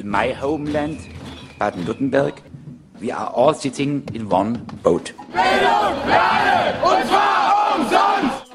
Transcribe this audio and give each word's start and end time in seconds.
in 0.00 0.10
my 0.10 0.32
homeland, 0.32 0.98
Baden-Württemberg, 1.58 2.42
we 3.00 3.12
are 3.12 3.30
all 3.34 3.54
sitting 3.54 4.02
in 4.14 4.30
one 4.30 4.58
boat. 4.82 5.12
Bildung, 5.32 6.08
Lade, 6.08 6.78
und 6.82 7.06
zwar 7.06 7.76
umsonst! 7.76 8.46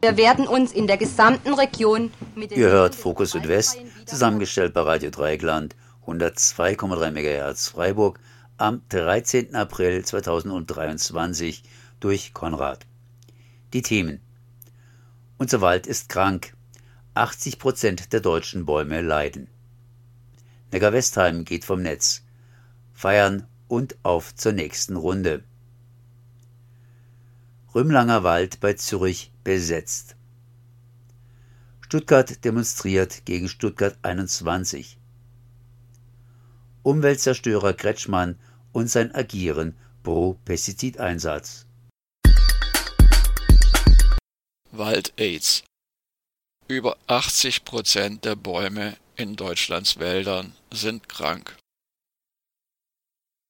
Wir 0.00 0.16
werden 0.16 0.46
uns 0.46 0.72
in 0.72 0.86
der 0.86 0.98
gesamten 0.98 1.54
Region 1.54 2.12
mit 2.34 2.52
Ihr 2.52 2.68
hört 2.68 2.94
Fokus 2.94 3.30
Südwest, 3.30 3.78
zusammengestellt 4.04 4.74
bei 4.74 4.82
Radio 4.82 5.10
Dreieckland, 5.10 5.74
102,3 6.06 7.10
MHz 7.10 7.68
Freiburg, 7.68 8.20
am 8.58 8.82
13. 8.90 9.54
April 9.54 10.04
2023 10.04 11.62
durch 12.00 12.34
Konrad. 12.34 12.86
Die 13.72 13.82
Themen. 13.82 14.20
Unser 15.38 15.60
Wald 15.60 15.86
ist 15.86 16.08
krank. 16.08 16.52
80 17.18 17.58
Prozent 17.58 18.12
der 18.12 18.20
deutschen 18.20 18.64
Bäume 18.64 19.00
leiden. 19.00 19.48
Neckar-Westheim 20.70 21.44
geht 21.44 21.64
vom 21.64 21.82
Netz. 21.82 22.22
Feiern 22.92 23.46
und 23.66 23.96
auf 24.04 24.34
zur 24.36 24.52
nächsten 24.52 24.94
Runde. 24.96 25.42
Rümlanger 27.74 28.22
Wald 28.22 28.60
bei 28.60 28.74
Zürich 28.74 29.32
besetzt. 29.42 30.14
Stuttgart 31.80 32.44
demonstriert 32.44 33.24
gegen 33.24 33.48
Stuttgart 33.48 33.98
21. 34.02 34.98
Umweltzerstörer 36.82 37.72
Kretschmann 37.72 38.38
und 38.72 38.88
sein 38.88 39.12
Agieren 39.14 39.74
pro 40.02 40.34
Pestizideinsatz. 40.44 41.66
Wald-Aids. 44.70 45.67
Über 46.70 46.98
80 47.06 47.64
Prozent 47.64 48.26
der 48.26 48.36
Bäume 48.36 48.98
in 49.16 49.36
Deutschlands 49.36 49.98
Wäldern 49.98 50.54
sind 50.70 51.08
krank. 51.08 51.56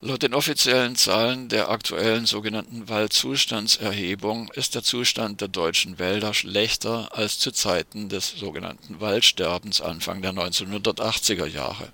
Laut 0.01 0.23
den 0.23 0.34
offiziellen 0.34 0.95
Zahlen 0.95 1.48
der 1.48 1.69
aktuellen 1.69 2.27
sogenannten 2.27 2.89
Waldzustandserhebung 2.89 4.53
ist 4.53 4.77
der 4.77 4.84
Zustand 4.84 5.41
der 5.41 5.48
deutschen 5.48 5.98
Wälder 5.98 6.33
schlechter 6.33 7.12
als 7.12 7.41
zu 7.41 7.51
Zeiten 7.51 8.09
des 8.09 8.31
sogenannten 8.31 9.01
Waldsterbens 9.01 9.81
Anfang 9.81 10.23
der 10.23 10.33
1980er 10.33 11.47
Jahre. 11.47 11.92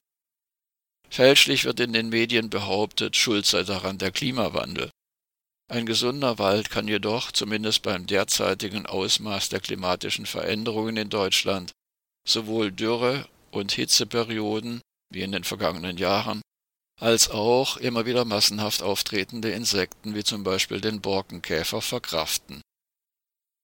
Fälschlich 1.09 1.65
wird 1.65 1.81
in 1.81 1.95
den 1.95 2.11
Medien 2.11 2.51
behauptet, 2.51 3.17
schuld 3.17 3.47
sei 3.47 3.63
daran 3.63 3.97
der 3.97 4.11
Klimawandel. 4.11 4.91
Ein 5.69 5.87
gesunder 5.87 6.39
Wald 6.39 6.71
kann 6.71 6.89
jedoch, 6.89 7.33
zumindest 7.33 7.83
beim 7.83 8.07
derzeitigen 8.07 8.85
Ausmaß 8.85 9.49
der 9.49 9.61
klimatischen 9.61 10.27
Veränderungen 10.27 10.97
in 10.97 11.09
Deutschland, 11.09 11.73
sowohl 12.27 12.71
Dürre 12.71 13.27
und 13.51 13.73
Hitzeperioden 13.73 14.83
wie 15.11 15.23
in 15.23 15.33
den 15.33 15.45
vergangenen 15.45 15.97
Jahren, 15.97 16.43
als 17.01 17.31
auch 17.31 17.79
immer 17.79 18.05
wieder 18.05 18.25
massenhaft 18.25 18.83
auftretende 18.83 19.53
Insekten 19.53 20.15
wie 20.15 20.25
zum 20.25 20.45
Beispiel 20.45 20.81
den 20.81 21.01
Borkenkäfer 21.01 21.81
verkraften. 21.81 22.61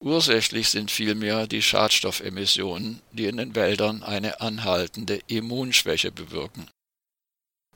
Ursächlich 0.02 0.70
sind 0.70 0.90
vielmehr 0.90 1.46
die 1.46 1.60
Schadstoffemissionen, 1.60 3.02
die 3.12 3.26
in 3.26 3.36
den 3.36 3.54
Wäldern 3.54 4.02
eine 4.02 4.40
anhaltende 4.40 5.20
Immunschwäche 5.26 6.10
bewirken 6.10 6.70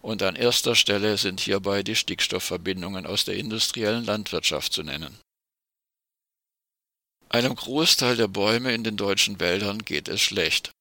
und 0.05 0.23
an 0.23 0.37
erster 0.37 0.75
Stelle 0.75 1.17
sind 1.17 1.41
hierbei 1.41 1.83
die 1.83 1.97
Stickstoffverbindungen 1.97 3.07
aus 3.07 3.25
der 3.25 3.37
industriellen 3.37 4.05
Landwirtschaft 4.05 4.73
zu 4.73 4.83
nennen. 4.83 5.19
Einem 7.31 7.57
Großteil 7.57 8.15
der 8.17 8.29
Bäume 8.29 8.75
in 8.75 8.85
den 8.85 8.99
deutschen 8.99 9.41
Wäldern 9.41 9.79
geht 9.79 10.09
es 10.09 10.21
schlecht. 10.21 10.73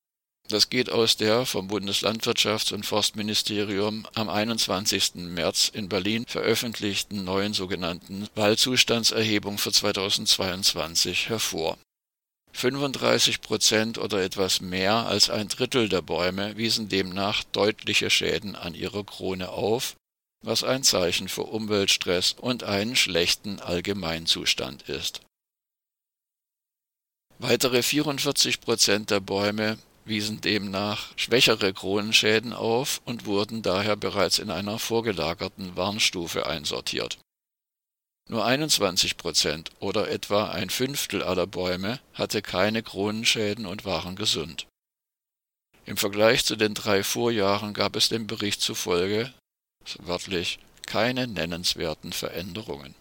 Das 0.49 0.69
geht 0.69 0.89
aus 0.89 1.15
der 1.15 1.45
vom 1.45 1.69
Bundeslandwirtschafts- 1.69 2.73
und 2.73 2.85
Forstministerium 2.85 4.05
am 4.13 4.30
21. 4.30 5.15
März 5.15 5.71
in 5.73 5.87
Berlin 5.87 6.25
veröffentlichten 6.27 7.23
neuen 7.23 7.53
sogenannten 7.53 8.27
Waldzustandserhebung 8.36 9.58
für 9.58 9.71
2022 9.71 11.30
hervor 11.30 11.77
35 12.53 13.41
Prozent 13.41 13.97
oder 13.97 14.23
etwas 14.23 14.61
mehr 14.61 14.93
als 15.08 15.30
ein 15.30 15.47
Drittel 15.47 15.89
der 15.89 16.02
Bäume 16.02 16.55
wiesen 16.55 16.87
demnach 16.87 17.43
deutliche 17.43 18.09
Schäden 18.09 18.55
an 18.55 18.75
ihrer 18.75 19.03
Krone 19.03 19.49
auf, 19.49 19.95
was 20.43 20.63
ein 20.63 20.83
Zeichen 20.83 21.27
für 21.27 21.43
Umweltstress 21.43 22.33
und 22.39 22.63
einen 22.63 22.95
schlechten 22.95 23.59
Allgemeinzustand 23.59 24.83
ist. 24.83 25.21
Weitere 27.39 27.81
44 27.81 28.61
Prozent 28.61 29.09
der 29.09 29.19
Bäume 29.19 29.77
wiesen 30.05 30.39
demnach 30.39 31.11
schwächere 31.17 31.73
Kronenschäden 31.73 32.53
auf 32.53 33.02
und 33.03 33.25
wurden 33.25 33.61
daher 33.61 33.95
bereits 33.95 34.37
in 34.39 34.52
einer 34.52 34.80
vorgelagerten 34.80 35.75
Warnstufe 35.75 36.45
einsortiert 36.45 37.17
nur 38.30 38.45
21 38.45 39.17
Prozent 39.17 39.72
oder 39.80 40.10
etwa 40.10 40.50
ein 40.52 40.70
Fünftel 40.70 41.22
aller 41.23 41.48
Bäume 41.48 42.00
hatte 42.14 42.42
keine 42.42 42.82
Kronenschäden 42.82 43.66
und 43.66 43.86
waren 43.86 44.16
gesund. 44.16 44.67
Im 45.86 45.98
Vergleich 45.98 46.45
zu 46.45 46.56
den 46.56 46.73
drei 46.73 47.04
Vorjahren 47.04 47.73
gab 47.73 47.95
es 47.95 48.10
dem 48.10 48.28
Bericht 48.28 48.61
zufolge 48.61 49.34
wörtlich 50.00 50.60
keine 50.86 51.28
nennenswerten 51.28 52.14
Veränderungen. 52.14 52.95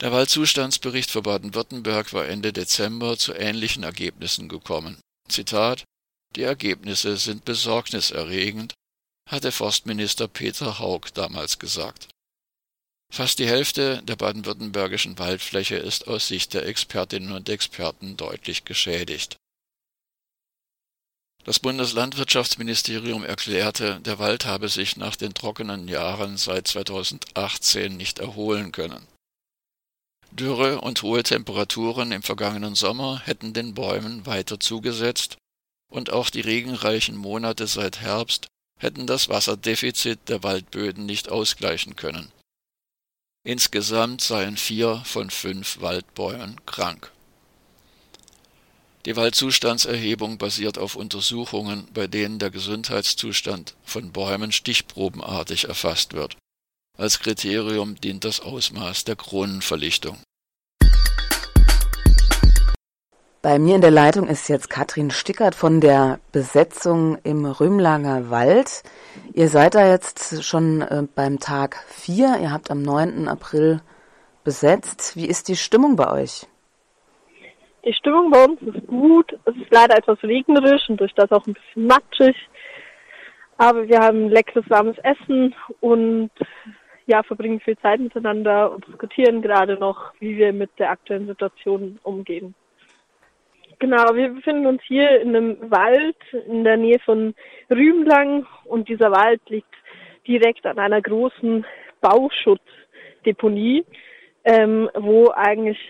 Der 0.00 0.12
Waldzustandsbericht 0.12 1.10
für 1.10 1.22
Baden-Württemberg 1.22 2.12
war 2.12 2.26
Ende 2.26 2.52
Dezember 2.52 3.16
zu 3.16 3.34
ähnlichen 3.34 3.84
Ergebnissen 3.84 4.48
gekommen. 4.48 5.00
Zitat 5.28 5.84
Die 6.34 6.42
Ergebnisse 6.42 7.16
sind 7.16 7.44
besorgniserregend, 7.44 8.74
hatte 9.30 9.52
Forstminister 9.52 10.26
Peter 10.28 10.78
Haug 10.78 11.12
damals 11.14 11.58
gesagt. 11.58 12.08
Fast 13.14 13.38
die 13.40 13.46
Hälfte 13.46 14.02
der 14.04 14.16
baden-württembergischen 14.16 15.18
Waldfläche 15.18 15.76
ist 15.76 16.08
aus 16.08 16.28
Sicht 16.28 16.54
der 16.54 16.64
Expertinnen 16.64 17.32
und 17.32 17.50
Experten 17.50 18.16
deutlich 18.16 18.64
geschädigt. 18.64 19.36
Das 21.44 21.60
Bundeslandwirtschaftsministerium 21.60 23.22
erklärte, 23.22 24.00
der 24.00 24.18
Wald 24.18 24.46
habe 24.46 24.70
sich 24.70 24.96
nach 24.96 25.14
den 25.14 25.34
trockenen 25.34 25.88
Jahren 25.88 26.38
seit 26.38 26.68
2018 26.68 27.94
nicht 27.98 28.18
erholen 28.18 28.72
können. 28.72 29.06
Dürre 30.30 30.80
und 30.80 31.02
hohe 31.02 31.22
Temperaturen 31.22 32.12
im 32.12 32.22
vergangenen 32.22 32.74
Sommer 32.74 33.20
hätten 33.26 33.52
den 33.52 33.74
Bäumen 33.74 34.24
weiter 34.24 34.58
zugesetzt, 34.58 35.36
und 35.92 36.08
auch 36.08 36.30
die 36.30 36.40
regenreichen 36.40 37.18
Monate 37.18 37.66
seit 37.66 38.00
Herbst 38.00 38.46
hätten 38.80 39.06
das 39.06 39.28
Wasserdefizit 39.28 40.30
der 40.30 40.42
Waldböden 40.42 41.04
nicht 41.04 41.28
ausgleichen 41.28 41.94
können. 41.94 42.32
Insgesamt 43.44 44.20
seien 44.20 44.56
vier 44.56 45.02
von 45.04 45.30
fünf 45.30 45.80
Waldbäumen 45.80 46.64
krank. 46.64 47.10
Die 49.04 49.16
Waldzustandserhebung 49.16 50.38
basiert 50.38 50.78
auf 50.78 50.94
Untersuchungen, 50.94 51.88
bei 51.92 52.06
denen 52.06 52.38
der 52.38 52.50
Gesundheitszustand 52.50 53.74
von 53.84 54.12
Bäumen 54.12 54.52
stichprobenartig 54.52 55.64
erfasst 55.64 56.12
wird. 56.12 56.36
Als 56.96 57.18
Kriterium 57.18 58.00
dient 58.00 58.24
das 58.24 58.38
Ausmaß 58.38 59.04
der 59.04 59.16
Kronenverlichtung 59.16 60.18
Bei 63.42 63.58
mir 63.58 63.74
in 63.74 63.80
der 63.80 63.90
Leitung 63.90 64.28
ist 64.28 64.46
jetzt 64.46 64.70
Katrin 64.70 65.10
Stickert 65.10 65.56
von 65.56 65.80
der 65.80 66.20
Besetzung 66.30 67.18
im 67.24 67.44
Rümlanger 67.44 68.30
Wald. 68.30 68.84
Ihr 69.34 69.48
seid 69.48 69.74
da 69.74 69.84
jetzt 69.84 70.44
schon 70.44 70.80
äh, 70.80 71.02
beim 71.12 71.40
Tag 71.40 71.74
4. 71.88 72.38
Ihr 72.40 72.52
habt 72.52 72.70
am 72.70 72.82
9. 72.82 73.26
April 73.26 73.80
besetzt. 74.44 75.16
Wie 75.16 75.26
ist 75.26 75.48
die 75.48 75.56
Stimmung 75.56 75.96
bei 75.96 76.08
euch? 76.12 76.46
Die 77.84 77.92
Stimmung 77.92 78.30
bei 78.30 78.44
uns 78.44 78.62
ist 78.62 78.86
gut. 78.86 79.36
Es 79.44 79.56
ist 79.56 79.72
leider 79.72 79.98
etwas 79.98 80.22
regnerisch 80.22 80.88
und 80.88 81.00
durch 81.00 81.12
das 81.14 81.32
auch 81.32 81.44
ein 81.44 81.54
bisschen 81.54 81.88
matschig. 81.88 82.36
Aber 83.58 83.88
wir 83.88 83.98
haben 83.98 84.28
leckeres 84.28 84.70
warmes 84.70 84.98
Essen 84.98 85.52
und 85.80 86.30
ja, 87.06 87.24
verbringen 87.24 87.58
viel 87.58 87.76
Zeit 87.78 87.98
miteinander 87.98 88.70
und 88.70 88.86
diskutieren 88.86 89.42
gerade 89.42 89.74
noch, 89.78 90.12
wie 90.20 90.36
wir 90.36 90.52
mit 90.52 90.70
der 90.78 90.90
aktuellen 90.92 91.26
Situation 91.26 91.98
umgehen. 92.04 92.54
Genau, 93.82 94.14
wir 94.14 94.28
befinden 94.28 94.66
uns 94.66 94.80
hier 94.86 95.20
in 95.20 95.34
einem 95.34 95.56
Wald 95.68 96.14
in 96.46 96.62
der 96.62 96.76
Nähe 96.76 97.00
von 97.00 97.34
Rümlang 97.68 98.46
und 98.64 98.88
dieser 98.88 99.10
Wald 99.10 99.40
liegt 99.48 99.74
direkt 100.24 100.64
an 100.66 100.78
einer 100.78 101.02
großen 101.02 101.66
Bauschutzdeponie, 102.00 103.84
ähm, 104.44 104.88
wo 104.94 105.32
eigentlich 105.34 105.80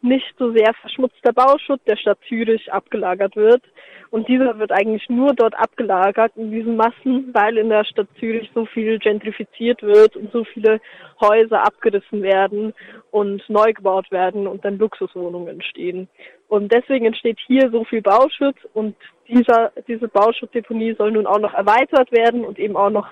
nicht 0.00 0.34
so 0.38 0.52
sehr 0.52 0.72
verschmutzter 0.80 1.32
Bauschutt 1.32 1.80
der 1.86 1.96
Stadt 1.96 2.18
Zürich 2.28 2.72
abgelagert 2.72 3.34
wird. 3.34 3.62
Und 4.10 4.28
dieser 4.28 4.58
wird 4.58 4.72
eigentlich 4.72 5.08
nur 5.08 5.34
dort 5.34 5.58
abgelagert 5.58 6.32
in 6.36 6.50
diesen 6.50 6.76
Massen, 6.76 7.30
weil 7.34 7.58
in 7.58 7.68
der 7.68 7.84
Stadt 7.84 8.06
Zürich 8.18 8.50
so 8.54 8.64
viel 8.64 8.98
gentrifiziert 8.98 9.82
wird 9.82 10.16
und 10.16 10.32
so 10.32 10.44
viele 10.44 10.80
Häuser 11.20 11.66
abgerissen 11.66 12.22
werden 12.22 12.72
und 13.10 13.42
neu 13.48 13.72
gebaut 13.72 14.10
werden 14.10 14.46
und 14.46 14.64
dann 14.64 14.78
Luxuswohnungen 14.78 15.48
entstehen. 15.48 16.08
Und 16.48 16.72
deswegen 16.72 17.06
entsteht 17.06 17.38
hier 17.46 17.70
so 17.70 17.84
viel 17.84 18.00
Bauschutz 18.00 18.56
und 18.72 18.96
dieser, 19.26 19.72
diese 19.86 20.08
Bauschuttdeponie 20.08 20.94
soll 20.96 21.12
nun 21.12 21.26
auch 21.26 21.40
noch 21.40 21.52
erweitert 21.52 22.10
werden 22.12 22.44
und 22.44 22.58
eben 22.58 22.76
auch 22.76 22.90
noch 22.90 23.08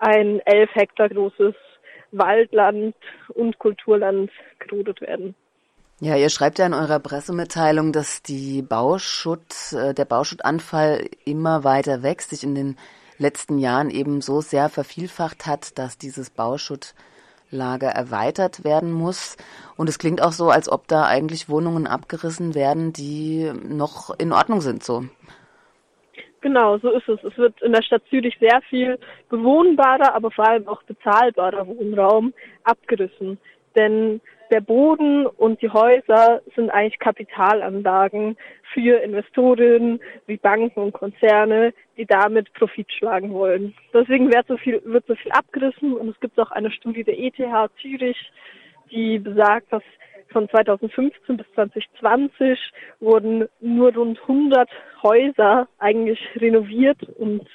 ein 0.00 0.40
elf 0.46 0.70
Hektar 0.74 1.10
großes 1.10 1.54
Waldland 2.12 2.96
und 3.28 3.58
Kulturland 3.58 4.30
gerodet 4.58 5.00
werden. 5.00 5.36
Ja, 6.02 6.16
ihr 6.16 6.30
schreibt 6.30 6.58
ja 6.58 6.64
in 6.64 6.72
eurer 6.72 6.98
Pressemitteilung, 6.98 7.92
dass 7.92 8.22
die 8.22 8.62
Bauschutt, 8.62 9.72
äh, 9.72 9.92
der 9.92 10.06
Bauschuttanfall 10.06 11.06
immer 11.26 11.62
weiter 11.62 12.02
wächst, 12.02 12.30
sich 12.30 12.42
in 12.42 12.54
den 12.54 12.78
letzten 13.18 13.58
Jahren 13.58 13.90
eben 13.90 14.22
so 14.22 14.40
sehr 14.40 14.70
vervielfacht 14.70 15.46
hat, 15.46 15.78
dass 15.78 15.98
dieses 15.98 16.30
Bauschuttlager 16.30 17.90
erweitert 17.90 18.64
werden 18.64 18.92
muss. 18.92 19.36
Und 19.76 19.90
es 19.90 19.98
klingt 19.98 20.22
auch 20.22 20.32
so, 20.32 20.48
als 20.48 20.72
ob 20.72 20.88
da 20.88 21.04
eigentlich 21.04 21.50
Wohnungen 21.50 21.86
abgerissen 21.86 22.54
werden, 22.54 22.94
die 22.94 23.52
noch 23.68 24.18
in 24.18 24.32
Ordnung 24.32 24.62
sind, 24.62 24.82
so. 24.82 25.04
Genau, 26.40 26.78
so 26.78 26.88
ist 26.92 27.10
es. 27.10 27.22
Es 27.22 27.36
wird 27.36 27.60
in 27.60 27.72
der 27.72 27.82
Stadt 27.82 28.04
Zürich 28.08 28.38
sehr 28.40 28.62
viel 28.70 28.98
bewohnbarer, 29.28 30.14
aber 30.14 30.30
vor 30.30 30.48
allem 30.48 30.66
auch 30.66 30.82
bezahlbarer 30.84 31.66
Wohnraum 31.66 32.32
abgerissen. 32.64 33.36
Denn 33.76 34.22
der 34.50 34.60
Boden 34.60 35.26
und 35.26 35.62
die 35.62 35.70
Häuser 35.70 36.42
sind 36.56 36.70
eigentlich 36.70 36.98
Kapitalanlagen 36.98 38.36
für 38.72 39.00
Investorinnen 39.02 40.00
wie 40.26 40.36
Banken 40.36 40.80
und 40.80 40.92
Konzerne, 40.92 41.72
die 41.96 42.06
damit 42.06 42.52
Profit 42.54 42.90
schlagen 42.92 43.32
wollen. 43.32 43.74
Deswegen 43.92 44.32
wird 44.32 44.46
so 44.46 44.56
viel, 44.56 44.80
wird 44.84 45.06
so 45.06 45.14
viel 45.14 45.32
abgerissen 45.32 45.94
und 45.94 46.08
es 46.08 46.20
gibt 46.20 46.38
auch 46.38 46.50
eine 46.50 46.70
Studie 46.70 47.04
der 47.04 47.18
ETH 47.18 47.36
Zürich, 47.80 48.32
die 48.90 49.18
besagt, 49.18 49.72
dass 49.72 49.82
von 50.32 50.48
2015 50.48 51.36
bis 51.36 51.46
2020 51.54 52.58
wurden 53.00 53.48
nur 53.60 53.94
rund 53.94 54.20
100 54.22 54.68
Häuser 55.02 55.68
eigentlich 55.78 56.20
renoviert 56.36 57.02
und 57.18 57.46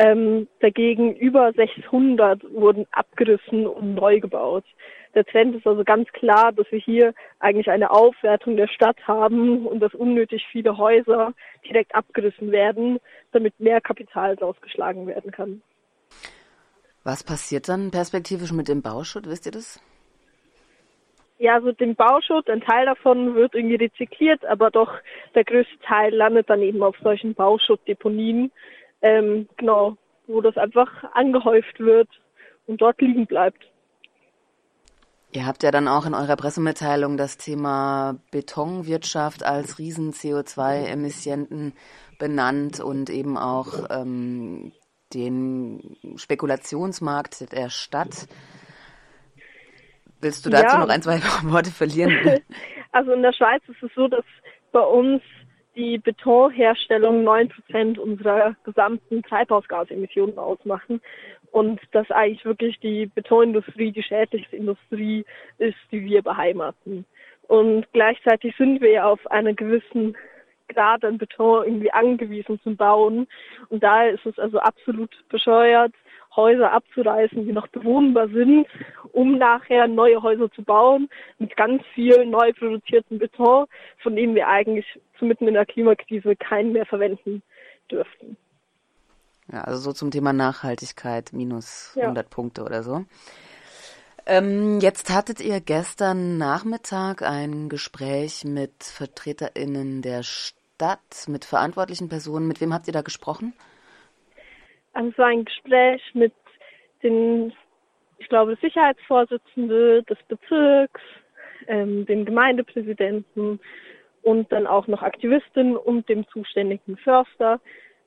ähm, 0.00 0.48
dagegen 0.60 1.14
über 1.14 1.52
600 1.52 2.42
wurden 2.54 2.86
abgerissen 2.90 3.66
und 3.66 3.94
neu 3.94 4.18
gebaut. 4.18 4.64
Der 5.14 5.26
Trend 5.26 5.56
ist 5.56 5.66
also 5.66 5.84
ganz 5.84 6.08
klar, 6.12 6.52
dass 6.52 6.66
wir 6.70 6.78
hier 6.78 7.12
eigentlich 7.38 7.68
eine 7.68 7.90
Aufwertung 7.90 8.56
der 8.56 8.68
Stadt 8.68 8.96
haben 9.06 9.66
und 9.66 9.80
dass 9.80 9.92
unnötig 9.92 10.46
viele 10.50 10.78
Häuser 10.78 11.34
direkt 11.68 11.94
abgerissen 11.94 12.50
werden, 12.50 12.98
damit 13.32 13.60
mehr 13.60 13.82
Kapital 13.82 14.34
rausgeschlagen 14.40 15.06
werden 15.06 15.32
kann. 15.32 15.60
Was 17.04 17.22
passiert 17.22 17.68
dann 17.68 17.90
perspektivisch 17.90 18.52
mit 18.52 18.68
dem 18.68 18.80
Bauschutt, 18.80 19.28
wisst 19.28 19.46
ihr 19.46 19.52
das? 19.52 19.80
Ja, 21.38 21.54
also 21.54 21.72
den 21.72 21.94
Bauschutt, 21.94 22.48
ein 22.48 22.60
Teil 22.62 22.86
davon 22.86 23.34
wird 23.34 23.54
irgendwie 23.54 23.76
rezykliert, 23.76 24.44
aber 24.46 24.70
doch 24.70 24.92
der 25.34 25.44
größte 25.44 25.78
Teil 25.86 26.14
landet 26.14 26.48
dann 26.48 26.62
eben 26.62 26.82
auf 26.82 26.96
solchen 27.02 27.34
Bauschuttdeponien, 27.34 28.50
ähm, 29.02 29.48
genau, 29.56 29.96
wo 30.26 30.40
das 30.40 30.56
einfach 30.56 31.04
angehäuft 31.12 31.78
wird 31.80 32.08
und 32.66 32.80
dort 32.80 33.00
liegen 33.00 33.26
bleibt. 33.26 33.64
Ihr 35.32 35.46
habt 35.46 35.62
ja 35.62 35.70
dann 35.70 35.86
auch 35.86 36.06
in 36.06 36.14
eurer 36.14 36.34
Pressemitteilung 36.34 37.16
das 37.16 37.38
Thema 37.38 38.16
Betonwirtschaft 38.32 39.44
als 39.44 39.78
riesen 39.78 40.12
CO2-Emissienten 40.12 41.72
benannt 42.18 42.80
und 42.80 43.10
eben 43.10 43.38
auch 43.38 43.86
ähm, 43.90 44.72
den 45.14 45.96
Spekulationsmarkt 46.16 47.52
der 47.52 47.70
Stadt. 47.70 48.26
Willst 50.20 50.44
du 50.44 50.50
dazu 50.50 50.76
ja. 50.76 50.80
noch 50.80 50.88
ein, 50.88 51.02
zwei 51.02 51.20
Worte 51.44 51.70
verlieren? 51.70 52.40
Also 52.92 53.12
in 53.12 53.22
der 53.22 53.32
Schweiz 53.32 53.62
ist 53.68 53.80
es 53.84 53.90
so, 53.94 54.08
dass 54.08 54.24
bei 54.72 54.80
uns 54.80 55.22
die 55.76 55.98
Betonherstellung 55.98 57.24
neun 57.24 57.48
Prozent 57.48 57.98
unserer 57.98 58.56
gesamten 58.64 59.22
Treibhausgasemissionen 59.22 60.38
ausmachen 60.38 61.00
und 61.52 61.80
dass 61.92 62.10
eigentlich 62.10 62.44
wirklich 62.44 62.78
die 62.80 63.06
Betonindustrie 63.06 63.92
die 63.92 64.02
schädlichste 64.02 64.56
Industrie 64.56 65.24
ist, 65.58 65.78
die 65.90 66.04
wir 66.04 66.22
beheimaten. 66.22 67.04
Und 67.48 67.86
gleichzeitig 67.92 68.54
sind 68.56 68.80
wir 68.80 68.90
ja 68.90 69.04
auf 69.06 69.26
einen 69.30 69.56
gewissen 69.56 70.16
Grad 70.68 71.04
an 71.04 71.18
Beton 71.18 71.64
irgendwie 71.64 71.92
angewiesen 71.92 72.60
zum 72.62 72.76
Bauen. 72.76 73.26
Und 73.68 73.82
daher 73.82 74.12
ist 74.12 74.24
es 74.24 74.38
also 74.38 74.58
absolut 74.60 75.10
bescheuert, 75.28 75.92
Häuser 76.34 76.72
abzureißen, 76.72 77.44
die 77.44 77.52
noch 77.52 77.68
bewohnbar 77.68 78.28
sind, 78.28 78.66
um 79.12 79.38
nachher 79.38 79.88
neue 79.88 80.22
Häuser 80.22 80.50
zu 80.52 80.62
bauen 80.62 81.08
mit 81.38 81.56
ganz 81.56 81.82
viel 81.94 82.24
neu 82.26 82.52
produzierten 82.52 83.18
Beton, 83.18 83.66
von 84.02 84.16
dem 84.16 84.34
wir 84.34 84.48
eigentlich 84.48 84.86
zu 85.18 85.24
mitten 85.24 85.48
in 85.48 85.54
der 85.54 85.66
Klimakrise 85.66 86.36
keinen 86.36 86.72
mehr 86.72 86.86
verwenden 86.86 87.42
dürften. 87.90 88.36
Ja, 89.52 89.62
also 89.62 89.80
so 89.80 89.92
zum 89.92 90.10
Thema 90.10 90.32
Nachhaltigkeit, 90.32 91.32
minus 91.32 91.92
ja. 91.96 92.02
100 92.02 92.30
Punkte 92.30 92.62
oder 92.62 92.82
so. 92.82 93.04
Ähm, 94.26 94.78
jetzt 94.80 95.10
hattet 95.10 95.40
ihr 95.40 95.60
gestern 95.60 96.38
Nachmittag 96.38 97.22
ein 97.22 97.68
Gespräch 97.68 98.44
mit 98.44 98.84
VertreterInnen 98.84 100.02
der 100.02 100.22
Stadt, 100.22 101.26
mit 101.26 101.44
verantwortlichen 101.44 102.08
Personen. 102.08 102.46
Mit 102.46 102.60
wem 102.60 102.72
habt 102.72 102.86
ihr 102.86 102.92
da 102.92 103.02
gesprochen? 103.02 103.54
Also 104.92 105.10
es 105.10 105.18
war 105.18 105.26
ein 105.26 105.44
Gespräch 105.44 106.02
mit 106.14 106.32
den, 107.02 107.52
ich 108.18 108.28
glaube, 108.28 108.56
Sicherheitsvorsitzende 108.60 110.02
des 110.04 110.18
Bezirks, 110.28 111.00
ähm, 111.66 112.06
dem 112.06 112.24
Gemeindepräsidenten 112.24 113.60
und 114.22 114.52
dann 114.52 114.66
auch 114.66 114.86
noch 114.86 115.02
Aktivistinnen 115.02 115.76
und 115.76 116.08
dem 116.08 116.26
zuständigen 116.28 116.96
Förster 116.96 117.60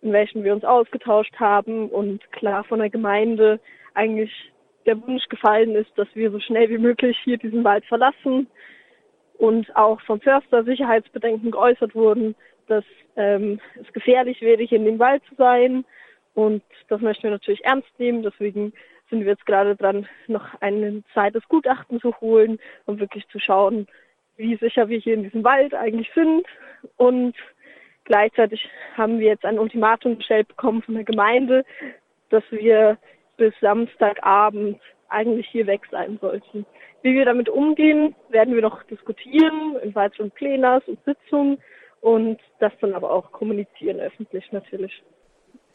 in 0.04 0.12
welchen 0.12 0.44
wir 0.44 0.54
uns 0.54 0.66
ausgetauscht 0.66 1.34
haben 1.40 1.90
und 1.90 2.30
klar 2.34 2.64
von 2.66 2.80
der 2.80 2.90
Gemeinde 2.90 3.60
eigentlich 3.94 4.32
der 4.86 5.02
Wunsch 5.02 5.28
gefallen 5.30 5.76
ist, 5.76 5.92
dass 5.96 6.10
wir 6.14 6.30
so 6.30 6.40
schnell 6.40 6.70
wie 6.70 6.78
möglich 6.78 7.18
hier 7.24 7.38
diesen 7.38 7.64
Wald 7.64 7.86
verlassen 7.86 8.48
und 9.38 9.74
auch 9.78 10.02
vom 10.02 10.20
Förster 10.20 10.66
Sicherheitsbedenken 10.66 11.52
geäußert 11.52 11.96
wurden, 11.96 12.36
dass 12.68 12.84
ähm, 13.16 13.62
es 13.82 13.92
gefährlich 13.94 14.42
wäre, 14.42 14.62
hier 14.62 14.78
in 14.78 14.86
dem 14.86 15.00
Wald 15.00 15.24
zu 15.30 15.36
sein 15.36 15.86
und 16.34 16.64
das 16.90 17.02
möchten 17.02 17.24
wir 17.24 17.32
natürlich 17.32 17.64
ernst 17.66 17.88
nehmen. 18.00 18.24
Deswegen 18.24 18.74
sind 19.10 19.22
wir 19.22 19.32
jetzt 19.32 19.46
gerade 19.46 19.76
dran, 19.76 20.08
noch 20.28 20.46
ein 20.62 21.04
zweites 21.14 21.44
Gutachten 21.48 22.00
zu 22.00 22.20
holen 22.22 22.60
und 22.86 23.00
wirklich 23.00 23.28
zu 23.30 23.40
schauen, 23.40 23.88
wie 24.38 24.56
sicher 24.58 24.90
wir 24.90 24.98
hier 24.98 25.14
in 25.14 25.24
diesem 25.24 25.44
Wald 25.44 25.74
eigentlich 25.74 26.10
sind 26.16 26.46
und 26.98 27.36
Gleichzeitig 28.06 28.68
haben 28.98 29.20
wir 29.20 29.28
jetzt 29.28 29.46
ein 29.46 29.60
Ultimatum 29.60 30.18
gestellt 30.18 30.50
bekommen 30.50 30.82
von 30.82 30.96
der 30.96 31.06
Gemeinde, 31.06 31.64
dass 32.30 32.44
wir 32.50 32.98
bis 33.38 33.54
Samstagabend 33.62 34.80
eigentlich 35.10 35.48
hier 35.48 35.68
weg 35.68 35.82
sein 35.90 36.18
sollten. 36.20 36.66
Wie 37.02 37.14
wir 37.14 37.26
damit 37.26 37.50
umgehen, 37.50 38.16
werden 38.30 38.56
wir 38.56 38.62
noch 38.62 38.84
diskutieren 38.84 39.78
in 39.82 39.96
weiteren 39.96 40.32
Plenars 40.32 40.84
und 40.88 41.00
Sitzungen 41.06 41.60
und 42.02 42.40
das 42.60 42.74
dann 42.82 42.94
aber 42.94 43.12
auch 43.12 43.32
kommunizieren 43.32 44.00
öffentlich 44.00 44.52
natürlich. 44.52 45.02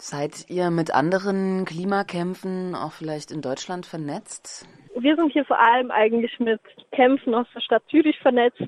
Seid 0.00 0.49
ihr 0.49 0.71
mit 0.71 0.95
anderen 0.95 1.64
Klimakämpfen 1.64 2.76
auch 2.76 2.93
vielleicht 2.93 3.33
in 3.33 3.43
Deutschland 3.43 3.85
vernetzt? 3.85 4.64
Wir 4.97 5.17
sind 5.17 5.33
hier 5.33 5.45
vor 5.45 5.59
allem 5.59 5.90
eigentlich 5.90 6.38
mit 6.38 6.61
Kämpfen 6.93 7.35
aus 7.35 7.49
der 7.52 7.61
Stadt 7.61 7.83
Zürich 7.90 8.17
vernetzt, 8.21 8.62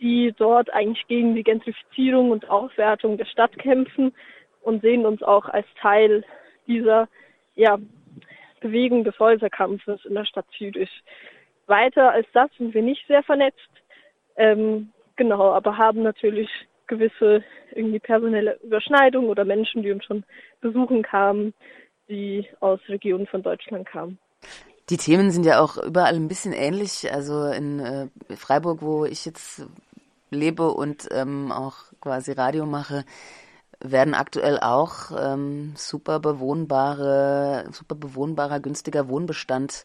die 0.00 0.34
dort 0.38 0.72
eigentlich 0.72 1.06
gegen 1.06 1.34
die 1.34 1.42
Gentrifizierung 1.42 2.30
und 2.30 2.48
Aufwertung 2.48 3.18
der 3.18 3.26
Stadt 3.26 3.56
kämpfen 3.58 4.14
und 4.62 4.80
sehen 4.80 5.04
uns 5.04 5.22
auch 5.22 5.44
als 5.50 5.66
Teil 5.82 6.24
dieser 6.66 7.08
ja, 7.56 7.78
Bewegung 8.60 9.04
des 9.04 9.18
Häuserkampfes 9.18 10.02
in 10.06 10.14
der 10.14 10.24
Stadt 10.24 10.46
Zürich. 10.56 10.90
Weiter 11.66 12.10
als 12.10 12.26
das 12.32 12.50
sind 12.56 12.72
wir 12.72 12.82
nicht 12.82 13.06
sehr 13.06 13.22
vernetzt, 13.22 13.68
ähm, 14.36 14.92
genau, 15.16 15.52
aber 15.52 15.76
haben 15.76 16.02
natürlich 16.02 16.48
gewisse 16.86 17.42
irgendwie 17.74 17.98
personelle 17.98 18.58
Überschneidungen 18.62 19.30
oder 19.30 19.44
Menschen, 19.44 19.82
die 19.82 19.92
uns 19.92 20.04
schon 20.04 20.24
besuchen 20.60 21.02
kamen, 21.02 21.54
die 22.08 22.46
aus 22.60 22.80
Regionen 22.88 23.26
von 23.26 23.42
Deutschland 23.42 23.86
kamen. 23.86 24.18
Die 24.90 24.98
Themen 24.98 25.30
sind 25.30 25.46
ja 25.46 25.60
auch 25.60 25.78
überall 25.78 26.14
ein 26.14 26.28
bisschen 26.28 26.52
ähnlich. 26.52 27.10
Also 27.12 27.46
in 27.46 27.80
äh, 27.80 28.08
Freiburg, 28.36 28.82
wo 28.82 29.04
ich 29.06 29.24
jetzt 29.24 29.66
lebe 30.30 30.70
und 30.70 31.08
ähm, 31.12 31.50
auch 31.52 31.76
quasi 32.00 32.32
Radio 32.32 32.66
mache, 32.66 33.04
werden 33.80 34.14
aktuell 34.14 34.58
auch 34.60 35.10
ähm, 35.18 35.72
super 35.76 36.20
bewohnbare, 36.20 37.66
super 37.72 37.94
bewohnbarer, 37.94 38.60
günstiger 38.60 39.08
Wohnbestand 39.08 39.84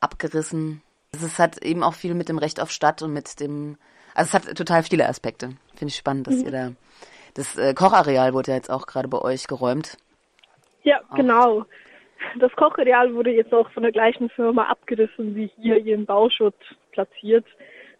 abgerissen. 0.00 0.82
Es 1.12 1.38
hat 1.38 1.62
eben 1.62 1.82
auch 1.82 1.94
viel 1.94 2.14
mit 2.14 2.28
dem 2.28 2.38
Recht 2.38 2.60
auf 2.60 2.70
Stadt 2.70 3.02
und 3.02 3.12
mit 3.12 3.38
dem 3.40 3.76
Also 4.14 4.28
es 4.28 4.34
hat 4.34 4.56
total 4.56 4.82
viele 4.82 5.08
Aspekte. 5.08 5.50
Finde 5.74 5.90
ich 5.90 5.96
spannend, 5.96 6.26
dass 6.26 6.36
mhm. 6.36 6.44
ihr 6.44 6.50
da. 6.50 6.72
Das 7.34 7.56
äh, 7.56 7.74
Kochareal 7.74 8.34
wurde 8.34 8.50
ja 8.50 8.56
jetzt 8.56 8.70
auch 8.70 8.86
gerade 8.86 9.08
bei 9.08 9.18
euch 9.18 9.46
geräumt. 9.46 9.96
Ja, 10.82 11.00
auch. 11.08 11.16
genau. 11.16 11.64
Das 12.38 12.52
Kochareal 12.52 13.14
wurde 13.14 13.30
jetzt 13.30 13.52
auch 13.52 13.70
von 13.70 13.82
der 13.82 13.92
gleichen 13.92 14.28
Firma 14.30 14.64
abgerissen, 14.64 15.34
wie 15.34 15.50
hier 15.56 15.78
ihren 15.78 16.06
Bauschutz 16.06 16.56
platziert. 16.92 17.46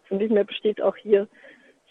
Von 0.09 0.19
dem 0.19 0.33
her 0.33 0.45
besteht 0.45 0.81
auch 0.81 0.97
hier 0.97 1.27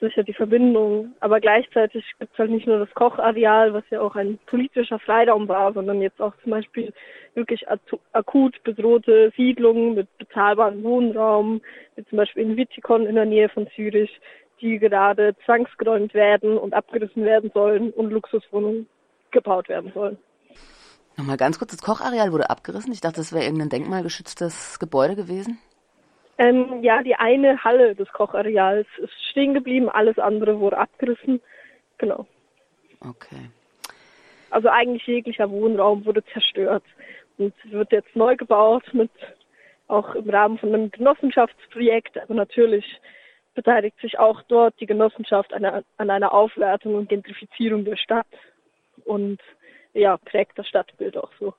sicher 0.01 0.23
die 0.23 0.33
Verbindung. 0.33 1.13
Aber 1.21 1.39
gleichzeitig 1.39 2.03
gibt 2.19 2.33
es 2.33 2.39
halt 2.39 2.51
nicht 2.51 2.67
nur 2.67 2.79
das 2.79 2.93
Kochareal, 2.93 3.73
was 3.73 3.83
ja 3.89 4.01
auch 4.01 4.15
ein 4.15 4.37
politischer 4.47 4.99
Freiraum 4.99 5.47
war, 5.47 5.71
sondern 5.71 6.01
jetzt 6.01 6.21
auch 6.21 6.33
zum 6.43 6.51
Beispiel 6.51 6.91
wirklich 7.35 7.65
akut 8.11 8.61
bedrohte 8.63 9.31
Siedlungen 9.37 9.95
mit 9.95 10.17
bezahlbarem 10.17 10.83
Wohnraum, 10.83 11.61
wie 11.95 12.05
zum 12.05 12.17
Beispiel 12.17 12.43
in 12.43 12.57
Wittikon 12.57 13.05
in 13.05 13.15
der 13.15 13.25
Nähe 13.25 13.47
von 13.47 13.67
Zürich, 13.75 14.19
die 14.59 14.79
gerade 14.79 15.35
zwangsgeräumt 15.45 16.13
werden 16.13 16.57
und 16.57 16.73
abgerissen 16.73 17.23
werden 17.23 17.51
sollen 17.53 17.91
und 17.91 18.11
Luxuswohnungen 18.11 18.87
gebaut 19.31 19.69
werden 19.69 19.91
sollen. 19.93 20.17
Nochmal 21.17 21.37
ganz 21.37 21.57
kurz, 21.57 21.71
das 21.71 21.81
Kochareal 21.81 22.31
wurde 22.31 22.49
abgerissen. 22.49 22.93
Ich 22.93 23.01
dachte, 23.01 23.17
das 23.17 23.33
wäre 23.33 23.43
irgendein 23.43 23.69
denkmalgeschütztes 23.69 24.79
Gebäude 24.79 25.15
gewesen. 25.15 25.59
Ähm, 26.41 26.81
ja, 26.81 27.03
die 27.03 27.13
eine 27.13 27.63
Halle 27.63 27.93
des 27.93 28.11
Kochareals 28.11 28.87
ist 28.97 29.13
stehen 29.29 29.53
geblieben, 29.53 29.89
alles 29.89 30.17
andere 30.17 30.59
wurde 30.59 30.79
abgerissen. 30.79 31.39
Genau. 31.99 32.25
Okay. 32.99 33.51
Also 34.49 34.69
eigentlich 34.69 35.05
jeglicher 35.05 35.51
Wohnraum 35.51 36.03
wurde 36.03 36.25
zerstört 36.33 36.83
und 37.37 37.53
wird 37.65 37.91
jetzt 37.91 38.15
neu 38.15 38.35
gebaut 38.35 38.91
mit 38.91 39.11
auch 39.87 40.15
im 40.15 40.27
Rahmen 40.31 40.57
von 40.57 40.73
einem 40.73 40.89
Genossenschaftsprojekt. 40.89 42.17
Aber 42.17 42.33
natürlich 42.33 42.99
beteiligt 43.53 43.99
sich 44.01 44.17
auch 44.17 44.41
dort 44.47 44.73
die 44.79 44.87
Genossenschaft 44.87 45.53
an 45.53 45.63
einer, 45.63 45.83
an 45.97 46.09
einer 46.09 46.33
Aufwertung 46.33 46.95
und 46.95 47.07
Gentrifizierung 47.07 47.85
der 47.85 47.97
Stadt 47.97 48.25
und 49.05 49.39
ja, 49.93 50.17
prägt 50.17 50.57
das 50.57 50.67
Stadtbild 50.67 51.17
auch 51.17 51.31
so. 51.39 51.53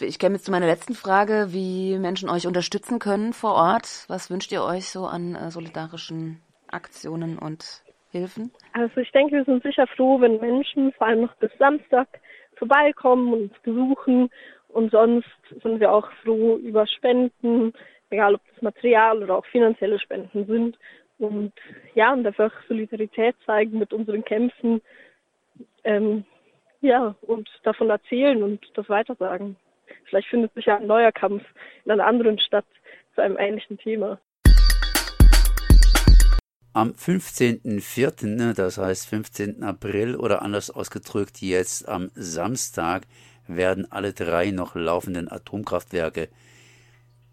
Ich 0.00 0.18
käme 0.18 0.36
jetzt 0.36 0.44
zu 0.44 0.50
meiner 0.50 0.66
letzten 0.66 0.94
Frage, 0.94 1.48
wie 1.50 1.98
Menschen 1.98 2.28
euch 2.28 2.46
unterstützen 2.46 2.98
können 2.98 3.32
vor 3.32 3.54
Ort. 3.54 4.04
Was 4.08 4.30
wünscht 4.30 4.52
ihr 4.52 4.62
euch 4.62 4.90
so 4.90 5.06
an 5.06 5.34
äh, 5.34 5.50
solidarischen 5.50 6.40
Aktionen 6.68 7.38
und 7.38 7.82
Hilfen? 8.10 8.50
Also 8.72 9.00
ich 9.00 9.10
denke, 9.12 9.36
wir 9.36 9.44
sind 9.44 9.62
sicher 9.62 9.86
froh, 9.86 10.20
wenn 10.20 10.40
Menschen 10.40 10.92
vor 10.92 11.06
allem 11.06 11.22
noch 11.22 11.34
bis 11.36 11.50
Samstag 11.58 12.08
vorbeikommen 12.56 13.32
und 13.32 13.42
uns 13.42 13.58
besuchen. 13.62 14.30
Und 14.68 14.90
sonst 14.90 15.28
sind 15.62 15.80
wir 15.80 15.92
auch 15.92 16.08
froh 16.22 16.56
über 16.56 16.86
Spenden, 16.86 17.72
egal 18.10 18.34
ob 18.34 18.40
das 18.52 18.62
Material 18.62 19.22
oder 19.22 19.36
auch 19.36 19.46
finanzielle 19.46 19.98
Spenden 19.98 20.46
sind. 20.46 20.78
Und 21.18 21.52
ja, 21.94 22.12
und 22.12 22.26
einfach 22.26 22.52
Solidarität 22.68 23.34
zeigen 23.44 23.78
mit 23.78 23.92
unseren 23.92 24.24
Kämpfen. 24.24 24.80
Ähm, 25.84 26.24
ja, 26.80 27.14
und 27.22 27.48
davon 27.64 27.90
erzählen 27.90 28.42
und 28.42 28.60
das 28.74 28.88
weitersagen. 28.88 29.56
Vielleicht 30.08 30.28
findet 30.28 30.54
sich 30.54 30.66
ja 30.66 30.78
ein 30.78 30.86
neuer 30.86 31.12
Kampf 31.12 31.42
in 31.84 31.92
einer 31.92 32.06
anderen 32.06 32.38
Stadt 32.38 32.64
zu 33.14 33.22
einem 33.22 33.36
ähnlichen 33.38 33.78
Thema. 33.78 34.18
Am 36.72 36.90
15.04., 36.92 38.26
ne, 38.26 38.54
das 38.54 38.78
heißt 38.78 39.08
15. 39.08 39.62
April 39.64 40.16
oder 40.16 40.42
anders 40.42 40.70
ausgedrückt 40.70 41.40
jetzt 41.40 41.88
am 41.88 42.10
Samstag, 42.14 43.06
werden 43.46 43.90
alle 43.90 44.12
drei 44.12 44.50
noch 44.50 44.74
laufenden 44.74 45.30
Atomkraftwerke, 45.30 46.28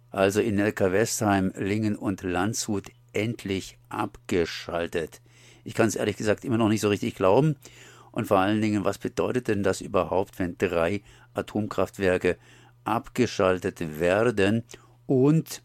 also 0.10 0.40
in 0.40 0.56
Neckarwestheim, 0.56 1.52
Lingen 1.58 1.98
und 1.98 2.24
Landshut, 2.24 2.88
endlich 3.12 3.78
abgeschaltet. 3.90 5.22
Ich 5.66 5.74
kann 5.74 5.88
es 5.88 5.96
ehrlich 5.96 6.16
gesagt 6.16 6.46
immer 6.46 6.58
noch 6.58 6.70
nicht 6.70 6.82
so 6.82 6.90
richtig 6.90 7.16
glauben. 7.16 7.58
Und 8.12 8.28
vor 8.28 8.40
allen 8.40 8.62
Dingen, 8.62 8.86
was 8.86 8.98
bedeutet 8.98 9.50
denn 9.50 9.62
das 9.62 9.82
überhaupt, 9.82 10.40
wenn 10.40 10.58
drei 10.58 11.02
Atomkraftwerke 11.34 12.38
abgeschaltet 12.86 14.00
werden 14.00 14.64
und 15.06 15.62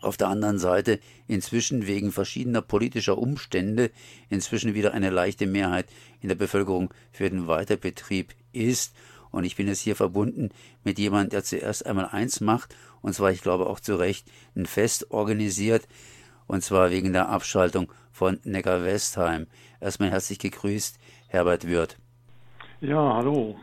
auf 0.00 0.16
der 0.16 0.28
anderen 0.28 0.58
Seite 0.58 0.98
inzwischen 1.28 1.86
wegen 1.86 2.10
verschiedener 2.10 2.62
politischer 2.62 3.18
Umstände 3.18 3.90
inzwischen 4.28 4.74
wieder 4.74 4.94
eine 4.94 5.10
leichte 5.10 5.46
Mehrheit 5.46 5.86
in 6.20 6.28
der 6.28 6.36
Bevölkerung 6.36 6.92
für 7.12 7.28
den 7.28 7.46
Weiterbetrieb 7.46 8.34
ist. 8.52 8.94
Und 9.30 9.44
ich 9.44 9.56
bin 9.56 9.68
jetzt 9.68 9.80
hier 9.80 9.96
verbunden 9.96 10.50
mit 10.84 10.98
jemandem, 10.98 11.30
der 11.30 11.44
zuerst 11.44 11.86
einmal 11.86 12.06
eins 12.06 12.40
macht, 12.40 12.74
und 13.02 13.14
zwar, 13.14 13.30
ich 13.30 13.42
glaube 13.42 13.66
auch 13.66 13.80
zu 13.80 13.94
Recht, 13.96 14.26
ein 14.56 14.66
Fest 14.66 15.10
organisiert, 15.10 15.86
und 16.46 16.62
zwar 16.64 16.90
wegen 16.90 17.12
der 17.12 17.28
Abschaltung 17.28 17.92
von 18.10 18.40
Neckar-Westheim. 18.44 19.46
Erstmal 19.80 20.10
herzlich 20.10 20.38
gegrüßt, 20.38 20.98
Herbert 21.28 21.66
Würth. 21.66 21.96
Ja, 22.80 23.14
hallo. 23.14 23.56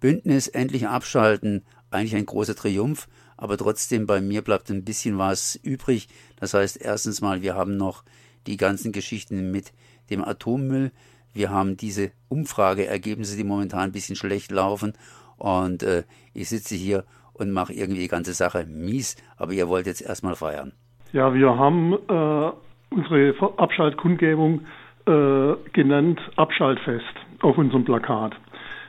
Bündnis 0.00 0.48
endlich 0.48 0.88
abschalten, 0.88 1.64
eigentlich 1.90 2.16
ein 2.16 2.26
großer 2.26 2.56
Triumph, 2.56 3.08
aber 3.36 3.56
trotzdem 3.56 4.06
bei 4.06 4.20
mir 4.20 4.42
bleibt 4.42 4.70
ein 4.70 4.84
bisschen 4.84 5.18
was 5.18 5.56
übrig. 5.62 6.08
Das 6.36 6.54
heißt, 6.54 6.80
erstens 6.80 7.20
mal, 7.20 7.42
wir 7.42 7.54
haben 7.54 7.76
noch 7.76 8.04
die 8.46 8.56
ganzen 8.56 8.92
Geschichten 8.92 9.50
mit 9.50 9.72
dem 10.10 10.24
Atommüll. 10.24 10.92
Wir 11.32 11.50
haben 11.50 11.76
diese 11.76 12.10
Umfrageergebnisse, 12.28 13.36
die 13.36 13.44
momentan 13.44 13.80
ein 13.80 13.92
bisschen 13.92 14.16
schlecht 14.16 14.50
laufen. 14.50 14.94
Und 15.36 15.82
äh, 15.82 16.04
ich 16.34 16.48
sitze 16.48 16.74
hier 16.74 17.04
und 17.32 17.50
mache 17.52 17.72
irgendwie 17.72 18.00
die 18.00 18.08
ganze 18.08 18.34
Sache 18.34 18.66
mies, 18.66 19.16
aber 19.36 19.52
ihr 19.52 19.68
wollt 19.68 19.86
jetzt 19.86 20.02
erstmal 20.02 20.36
feiern. 20.36 20.72
Ja, 21.12 21.32
wir 21.32 21.56
haben 21.56 21.94
äh, 21.94 22.50
unsere 22.90 23.34
Abschaltkundgebung 23.56 24.60
äh, 25.06 25.54
genannt 25.72 26.20
Abschaltfest 26.36 27.04
auf 27.40 27.56
unserem 27.56 27.84
Plakat. 27.84 28.34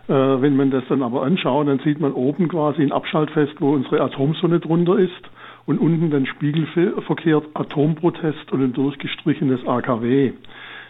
Äh, 0.08 0.14
wenn 0.14 0.56
man 0.56 0.72
das 0.72 0.84
dann 0.90 1.04
aber 1.04 1.24
anschaut, 1.24 1.68
dann 1.68 1.80
sieht 1.80 2.00
man 2.00 2.14
oben 2.14 2.48
quasi 2.48 2.82
ein 2.82 2.92
Abschaltfest, 2.92 3.60
wo 3.60 3.74
unsere 3.74 4.02
Atomsonne 4.02 4.60
drunter 4.60 4.98
ist 4.98 5.22
und 5.66 5.80
unten 5.80 6.10
dann 6.10 6.26
spiegelverkehrt 6.26 7.46
Atomprotest 7.54 8.52
und 8.52 8.62
ein 8.64 8.74
durchgestrichenes 8.74 9.66
AKW. 9.68 10.34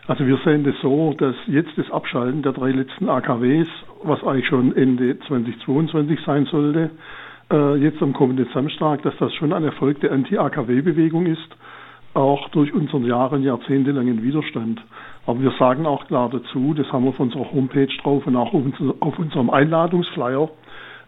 Also 0.08 0.26
wir 0.26 0.38
sehen 0.44 0.64
das 0.64 0.76
so, 0.82 1.14
dass 1.18 1.36
jetzt 1.48 1.78
das 1.78 1.92
Abschalten 1.92 2.42
der 2.42 2.54
drei 2.54 2.72
letzten 2.72 3.08
AKWs, 3.08 3.68
was 4.04 4.24
eigentlich 4.24 4.48
schon 4.48 4.76
Ende 4.76 5.20
2022 5.28 6.20
sein 6.26 6.46
sollte, 6.46 6.90
äh, 7.52 7.76
jetzt 7.76 8.02
am 8.02 8.14
kommenden 8.14 8.48
Samstag, 8.54 9.04
dass 9.04 9.16
das 9.18 9.34
schon 9.36 9.54
ein 9.54 9.64
Erfolg 9.64 10.00
der 10.00 10.12
Anti-AKW-Bewegung 10.12 11.28
ist, 11.28 11.56
auch 12.14 12.50
durch 12.50 12.74
unseren 12.74 13.06
Jahren, 13.06 13.44
jahrzehntelangen 13.44 14.24
Widerstand. 14.24 14.82
Aber 15.26 15.42
wir 15.42 15.52
sagen 15.60 15.86
auch 15.86 16.08
klar 16.08 16.30
dazu, 16.30 16.74
das 16.74 16.92
haben 16.92 17.04
wir 17.04 17.10
auf 17.10 17.20
unserer 17.20 17.52
Homepage 17.52 17.88
drauf 18.02 18.26
und 18.26 18.36
auch 18.36 18.54
auf 18.54 19.20
unserem 19.20 19.50
Einladungsflyer, 19.50 20.50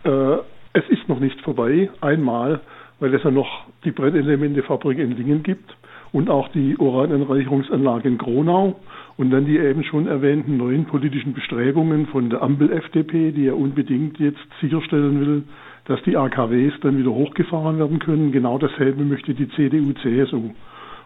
äh, 0.03 0.35
es 0.73 0.89
ist 0.89 1.07
noch 1.07 1.19
nicht 1.19 1.39
vorbei, 1.41 1.89
einmal, 2.01 2.61
weil 2.99 3.13
es 3.13 3.23
ja 3.23 3.31
noch 3.31 3.65
die 3.83 3.91
Brettelementefabrik 3.91 4.97
in 4.97 5.15
Lingen 5.15 5.43
gibt 5.43 5.75
und 6.11 6.29
auch 6.29 6.47
die 6.49 6.77
Urananreicherungsanlage 6.77 8.07
in 8.07 8.17
Gronau 8.17 8.79
und 9.17 9.31
dann 9.31 9.45
die 9.45 9.57
eben 9.57 9.83
schon 9.83 10.07
erwähnten 10.07 10.57
neuen 10.57 10.85
politischen 10.85 11.33
Bestrebungen 11.33 12.07
von 12.07 12.29
der 12.29 12.41
Ampel-FDP, 12.41 13.31
die 13.31 13.45
ja 13.45 13.53
unbedingt 13.53 14.19
jetzt 14.19 14.39
sicherstellen 14.61 15.19
will, 15.19 15.43
dass 15.85 16.01
die 16.03 16.17
AKWs 16.17 16.73
dann 16.81 16.97
wieder 16.97 17.11
hochgefahren 17.11 17.77
werden 17.77 17.99
können. 17.99 18.31
Genau 18.31 18.57
dasselbe 18.57 19.03
möchte 19.03 19.33
die 19.33 19.49
CDU-CSU. 19.49 20.51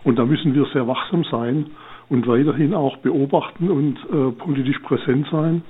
Und 0.07 0.15
da 0.15 0.23
müssen 0.23 0.53
wir 0.53 0.65
sehr 0.71 0.87
wachsam 0.87 1.25
sein 1.29 1.65
und 2.07 2.25
weiterhin 2.27 2.73
auch 2.73 2.95
beobachten 2.99 3.69
und 3.69 3.97
äh, 4.05 4.31
politisch 4.31 4.79
präsent 4.79 5.27
sein. 5.29 5.63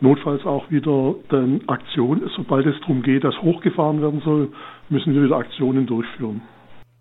Notfalls 0.00 0.44
auch 0.44 0.68
wieder 0.68 1.14
dann 1.28 1.60
Aktionen, 1.68 2.28
sobald 2.34 2.66
es 2.66 2.74
darum 2.80 3.04
geht, 3.04 3.22
dass 3.22 3.40
hochgefahren 3.40 4.02
werden 4.02 4.20
soll, 4.24 4.48
müssen 4.88 5.14
wir 5.14 5.22
wieder 5.22 5.36
Aktionen 5.36 5.86
durchführen. 5.86 6.42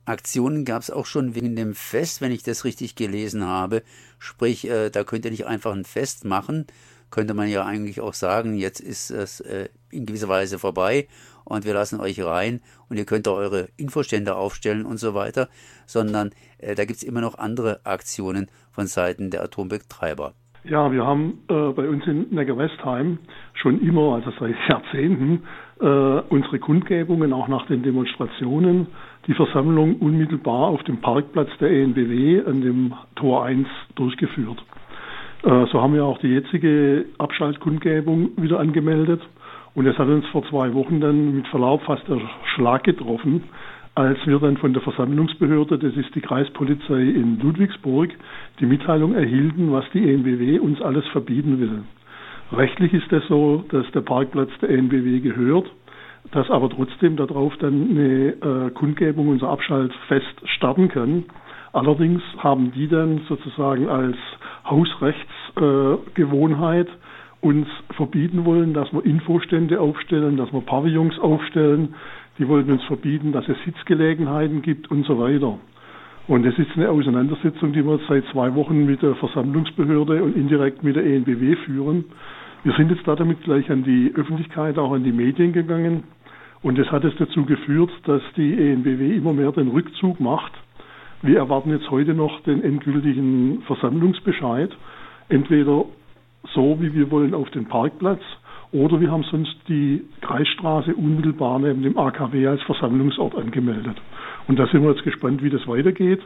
Aktionen 0.05 0.65
gab 0.65 0.83
es 0.83 0.91
auch 0.91 1.07
schon 1.07 1.33
wegen 1.33 1.55
dem 1.55 1.73
Fest, 1.73 2.21
wenn 2.21 2.31
ich 2.31 2.43
das 2.43 2.63
richtig 2.63 2.93
gelesen 2.93 3.43
habe. 3.43 3.81
Sprich, 4.19 4.69
äh, 4.69 4.91
da 4.91 5.03
könnt 5.03 5.25
ihr 5.25 5.31
nicht 5.31 5.47
einfach 5.47 5.73
ein 5.73 5.85
Fest 5.85 6.25
machen, 6.25 6.67
könnte 7.13 7.35
man 7.35 7.47
ja 7.47 7.63
eigentlich 7.63 8.01
auch 8.01 8.13
sagen, 8.13 8.55
jetzt 8.55 8.79
ist 8.79 9.11
es 9.11 9.39
äh, 9.39 9.69
in 9.91 10.07
gewisser 10.07 10.29
Weise 10.29 10.57
vorbei 10.57 11.07
und 11.45 11.63
wir 11.63 11.73
lassen 11.75 11.99
euch 12.01 12.19
rein 12.23 12.59
und 12.89 12.97
ihr 12.97 13.05
könnt 13.05 13.27
da 13.27 13.31
eure 13.31 13.67
Infostände 13.77 14.35
aufstellen 14.35 14.83
und 14.83 14.97
so 14.97 15.13
weiter, 15.13 15.47
sondern 15.85 16.31
äh, 16.57 16.73
da 16.73 16.85
gibt 16.85 16.97
es 16.97 17.03
immer 17.03 17.21
noch 17.21 17.37
andere 17.37 17.81
Aktionen 17.85 18.47
von 18.71 18.87
Seiten 18.87 19.29
der 19.29 19.43
Atombetreiber. 19.43 20.33
Ja, 20.63 20.91
wir 20.91 21.05
haben 21.05 21.43
äh, 21.49 21.71
bei 21.73 21.87
uns 21.87 22.07
in 22.07 22.29
Neckar-Westheim 22.31 23.19
schon 23.53 23.79
immer, 23.81 24.15
also 24.15 24.31
seit 24.39 24.55
Jahrzehnten, 24.69 25.43
äh, 25.81 25.85
unsere 25.85 26.57
Kundgebungen 26.57 27.31
auch 27.31 27.47
nach 27.47 27.67
den 27.67 27.83
Demonstrationen, 27.83 28.87
die 29.27 29.35
Versammlung 29.35 29.97
unmittelbar 29.97 30.69
auf 30.69 30.81
dem 30.83 30.99
Parkplatz 30.99 31.49
der 31.59 31.69
ENBW 31.69 32.41
an 32.47 32.61
dem 32.61 32.93
Tor 33.15 33.45
1 33.45 33.67
durchgeführt. 33.95 34.63
Äh, 35.43 35.65
so 35.71 35.81
haben 35.81 35.93
wir 35.93 36.05
auch 36.05 36.19
die 36.19 36.29
jetzige 36.29 37.05
Abschaltkundgebung 37.17 38.31
wieder 38.37 38.59
angemeldet. 38.59 39.21
Und 39.75 39.87
es 39.87 39.97
hat 39.97 40.07
uns 40.07 40.25
vor 40.27 40.43
zwei 40.49 40.73
Wochen 40.73 41.01
dann 41.01 41.35
mit 41.35 41.47
Verlaub 41.47 41.81
fast 41.83 42.07
der 42.07 42.21
Schlag 42.53 42.83
getroffen, 42.83 43.43
als 43.95 44.17
wir 44.25 44.39
dann 44.39 44.57
von 44.57 44.73
der 44.73 44.81
Versammlungsbehörde, 44.81 45.77
das 45.77 45.95
ist 45.95 46.13
die 46.15 46.21
Kreispolizei 46.21 47.01
in 47.01 47.39
Ludwigsburg, 47.39 48.09
die 48.59 48.65
Mitteilung 48.65 49.13
erhielten, 49.13 49.71
was 49.71 49.85
die 49.93 50.11
ENBW 50.11 50.59
uns 50.59 50.81
alles 50.81 51.05
verbieten 51.07 51.59
will. 51.59 51.83
Rechtlich 52.51 52.93
ist 52.93 53.11
es 53.11 53.27
so, 53.27 53.63
dass 53.69 53.89
der 53.91 54.01
Parkplatz 54.01 54.49
der 54.61 54.69
ENBW 54.69 55.19
gehört, 55.19 55.67
dass 56.31 56.49
aber 56.49 56.69
trotzdem 56.69 57.17
darauf 57.17 57.55
dann 57.57 57.89
eine 57.91 58.67
äh, 58.67 58.71
Kundgebung, 58.71 59.27
unser 59.27 59.49
Abschaltfest 59.49 60.47
starten 60.55 60.87
kann. 60.89 61.25
Allerdings 61.71 62.21
haben 62.37 62.71
die 62.71 62.87
dann 62.87 63.21
sozusagen 63.27 63.89
als 63.89 64.17
Hausrechtsgewohnheit 64.73 66.87
äh, 66.87 66.91
uns 67.41 67.67
verbieten 67.95 68.45
wollen, 68.45 68.73
dass 68.73 68.91
wir 68.93 69.05
Infostände 69.05 69.81
aufstellen, 69.81 70.37
dass 70.37 70.53
wir 70.53 70.61
Pavillons 70.61 71.19
aufstellen. 71.19 71.95
Die 72.39 72.47
wollten 72.47 72.71
uns 72.71 72.83
verbieten, 72.85 73.33
dass 73.33 73.47
es 73.49 73.57
Sitzgelegenheiten 73.65 74.61
gibt 74.61 74.89
und 74.89 75.05
so 75.05 75.19
weiter. 75.19 75.59
Und 76.27 76.45
es 76.45 76.57
ist 76.57 76.69
eine 76.75 76.89
Auseinandersetzung, 76.89 77.73
die 77.73 77.85
wir 77.85 77.99
seit 78.07 78.23
zwei 78.31 78.55
Wochen 78.55 78.85
mit 78.85 79.01
der 79.01 79.15
Versammlungsbehörde 79.15 80.23
und 80.23 80.37
indirekt 80.37 80.81
mit 80.83 80.95
der 80.95 81.05
ENBW 81.05 81.57
führen. 81.65 82.05
Wir 82.63 82.73
sind 82.75 82.91
jetzt 82.91 83.05
da 83.05 83.15
damit 83.17 83.43
gleich 83.43 83.69
an 83.69 83.83
die 83.83 84.13
Öffentlichkeit, 84.15 84.77
auch 84.77 84.93
an 84.93 85.03
die 85.03 85.11
Medien 85.11 85.51
gegangen. 85.51 86.03
Und 86.61 86.77
das 86.77 86.89
hat 86.93 87.03
es 87.03 87.13
dazu 87.17 87.43
geführt, 87.45 87.91
dass 88.05 88.21
die 88.37 88.53
ENBW 88.53 89.17
immer 89.17 89.33
mehr 89.33 89.51
den 89.51 89.67
Rückzug 89.67 90.21
macht. 90.21 90.53
Wir 91.23 91.37
erwarten 91.37 91.69
jetzt 91.69 91.89
heute 91.89 92.13
noch 92.13 92.41
den 92.41 92.61
endgültigen 92.61 93.61
Versammlungsbescheid. 93.65 94.69
Entweder 95.29 95.85
so, 96.53 96.77
wie 96.81 96.93
wir 96.93 97.11
wollen, 97.11 97.33
auf 97.33 97.49
den 97.51 97.65
Parkplatz 97.65 98.19
oder 98.73 98.99
wir 98.99 99.09
haben 99.09 99.23
sonst 99.31 99.55
die 99.69 100.03
Kreisstraße 100.19 100.93
unmittelbar 100.93 101.59
neben 101.59 101.81
dem 101.81 101.97
AKW 101.97 102.45
als 102.45 102.61
Versammlungsort 102.63 103.35
angemeldet. 103.35 103.95
Und 104.49 104.59
da 104.59 104.67
sind 104.67 104.83
wir 104.83 104.91
jetzt 104.91 105.05
gespannt, 105.05 105.41
wie 105.41 105.49
das 105.49 105.65
weitergeht. 105.65 106.19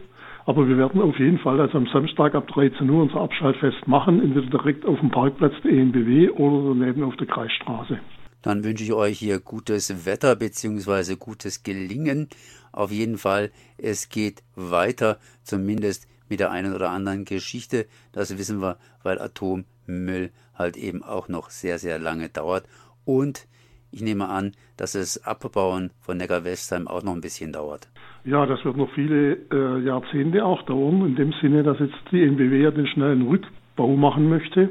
Aber 0.48 0.68
wir 0.68 0.80
werden 0.80 1.00
auf 1.00 1.20
jeden 1.20 1.38
Fall 1.38 1.62
also 1.62 1.78
am 1.78 1.86
Samstag 1.94 2.34
ab 2.34 2.48
13 2.48 2.90
Uhr 2.90 3.04
unser 3.04 3.22
Abschaltfest 3.22 3.88
machen, 3.88 4.20
entweder 4.20 4.48
direkt 4.48 4.84
auf 4.84 5.00
dem 5.00 5.12
Parkplatz 5.12 5.54
der 5.64 5.74
ENBW 5.74 6.32
oder 6.32 6.74
daneben 6.74 7.04
auf 7.04 7.16
der 7.18 7.28
Kreisstraße. 7.28 8.00
Dann 8.42 8.64
wünsche 8.64 8.84
ich 8.84 8.94
euch 8.94 9.20
hier 9.20 9.40
gutes 9.42 10.06
Wetter 10.06 10.36
bzw. 10.36 11.18
gutes 11.18 11.64
Gelingen. 11.64 12.30
Auf 12.78 12.92
jeden 12.92 13.18
Fall, 13.18 13.50
es 13.80 14.08
geht 14.08 14.44
weiter, 14.56 15.18
zumindest 15.42 16.08
mit 16.30 16.40
der 16.40 16.52
einen 16.52 16.76
oder 16.76 16.92
anderen 16.92 17.26
Geschichte. 17.26 17.88
Das 18.12 18.38
wissen 18.38 18.62
wir, 18.62 18.78
weil 19.02 19.18
Atommüll 19.18 20.30
halt 20.54 20.78
eben 20.78 21.02
auch 21.02 21.28
noch 21.28 21.50
sehr, 21.50 21.80
sehr 21.80 21.98
lange 21.98 22.30
dauert. 22.30 22.66
Und 23.04 23.48
ich 23.90 24.04
nehme 24.04 24.30
an, 24.30 24.52
dass 24.78 24.92
das 24.92 25.26
Abbauen 25.26 25.90
von 26.02 26.18
Neckar-Westheim 26.18 26.88
auch 26.88 27.02
noch 27.02 27.14
ein 27.14 27.22
bisschen 27.22 27.52
dauert. 27.52 27.90
Ja, 28.26 28.46
das 28.46 28.64
wird 28.64 28.78
noch 28.78 28.92
viele 28.94 29.38
äh, 29.52 29.80
Jahrzehnte 29.84 30.46
auch 30.46 30.62
dauern, 30.64 31.04
in 31.04 31.16
dem 31.16 31.34
Sinne, 31.42 31.64
dass 31.64 31.80
jetzt 31.80 31.98
die 32.12 32.22
NBW 32.22 32.62
ja 32.62 32.70
den 32.70 32.86
schnellen 32.86 33.24
Rückbau 33.28 33.96
machen 33.96 34.30
möchte. 34.30 34.70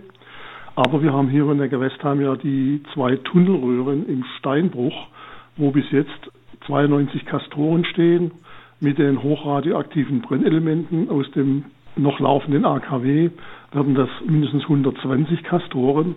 Aber 0.76 1.02
wir 1.02 1.12
haben 1.12 1.28
hier 1.28 1.50
in 1.50 1.58
der 1.58 1.68
Gewestheim 1.68 2.20
ja 2.20 2.36
die 2.36 2.84
zwei 2.94 3.16
Tunnelröhren 3.16 4.06
im 4.06 4.24
Steinbruch, 4.38 5.08
wo 5.56 5.72
bis 5.72 5.90
jetzt 5.90 6.30
92 6.66 7.24
Kastoren 7.26 7.84
stehen 7.84 8.32
mit 8.80 8.98
den 8.98 9.22
hochradioaktiven 9.22 10.20
Brennelementen 10.20 11.08
aus 11.08 11.30
dem 11.32 11.64
noch 11.96 12.20
laufenden 12.20 12.64
AKW 12.64 13.30
werden 13.72 13.94
das 13.94 14.08
mindestens 14.26 14.64
120 14.64 15.42
Kastoren. 15.44 16.16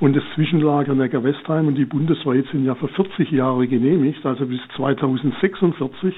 Und 0.00 0.16
das 0.16 0.24
Zwischenlager 0.34 0.94
Neckar-Westheim 0.94 1.68
und 1.68 1.76
die 1.76 1.84
bundesweit 1.84 2.44
sind 2.50 2.64
ja 2.64 2.74
für 2.74 2.88
40 2.88 3.30
Jahre 3.30 3.68
genehmigt, 3.68 4.24
also 4.26 4.46
bis 4.46 4.60
2046. 4.76 6.14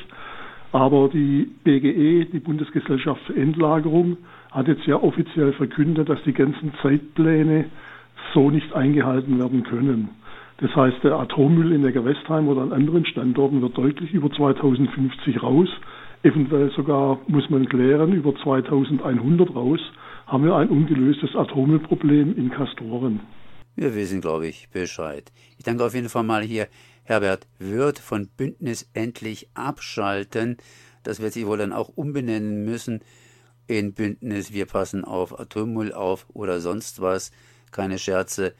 Aber 0.72 1.08
die 1.08 1.50
BGE, 1.64 2.24
die 2.26 2.40
Bundesgesellschaft 2.40 3.22
für 3.26 3.36
Endlagerung, 3.36 4.16
hat 4.50 4.68
jetzt 4.68 4.86
ja 4.86 4.96
offiziell 4.96 5.52
verkündet, 5.52 6.08
dass 6.08 6.22
die 6.24 6.32
ganzen 6.32 6.72
Zeitpläne 6.82 7.66
so 8.32 8.50
nicht 8.50 8.72
eingehalten 8.72 9.38
werden 9.38 9.64
können. 9.64 10.08
Das 10.58 10.74
heißt, 10.74 11.02
der 11.02 11.18
Atommüll 11.18 11.72
in 11.72 11.80
Neckarwestheim 11.80 12.48
oder 12.48 12.62
an 12.62 12.72
anderen 12.72 13.04
Standorten 13.06 13.60
wird 13.60 13.76
deutlich 13.76 14.12
über 14.12 14.30
2050 14.30 15.42
raus. 15.42 15.68
Eventuell 16.22 16.70
sogar 16.70 17.18
muss 17.26 17.50
man 17.50 17.68
klären, 17.68 18.12
über 18.12 18.34
2100 18.36 19.54
raus 19.54 19.80
haben 20.26 20.44
wir 20.44 20.56
ein 20.56 20.68
ungelöstes 20.68 21.34
Atommüllproblem 21.34 22.36
in 22.36 22.50
Kastoren. 22.50 23.20
Wir 23.76 23.94
wissen, 23.94 24.20
glaube 24.20 24.46
ich, 24.46 24.68
Bescheid. 24.70 25.32
Ich 25.58 25.64
danke 25.64 25.84
auf 25.84 25.94
jeden 25.94 26.08
Fall 26.08 26.22
mal 26.22 26.42
hier 26.42 26.68
Herbert 27.02 27.46
Wirth 27.58 27.98
von 27.98 28.28
Bündnis 28.36 28.88
Endlich 28.94 29.48
Abschalten. 29.54 30.56
Das 31.02 31.20
wird 31.20 31.32
sich 31.32 31.46
wohl 31.46 31.58
dann 31.58 31.72
auch 31.72 31.88
umbenennen 31.88 32.64
müssen 32.64 33.00
in 33.66 33.94
Bündnis 33.94 34.52
Wir 34.52 34.66
passen 34.66 35.04
auf 35.04 35.38
Atommüll 35.38 35.92
auf 35.92 36.26
oder 36.32 36.60
sonst 36.60 37.00
was. 37.00 37.32
Keine 37.72 37.98
Scherze. 37.98 38.54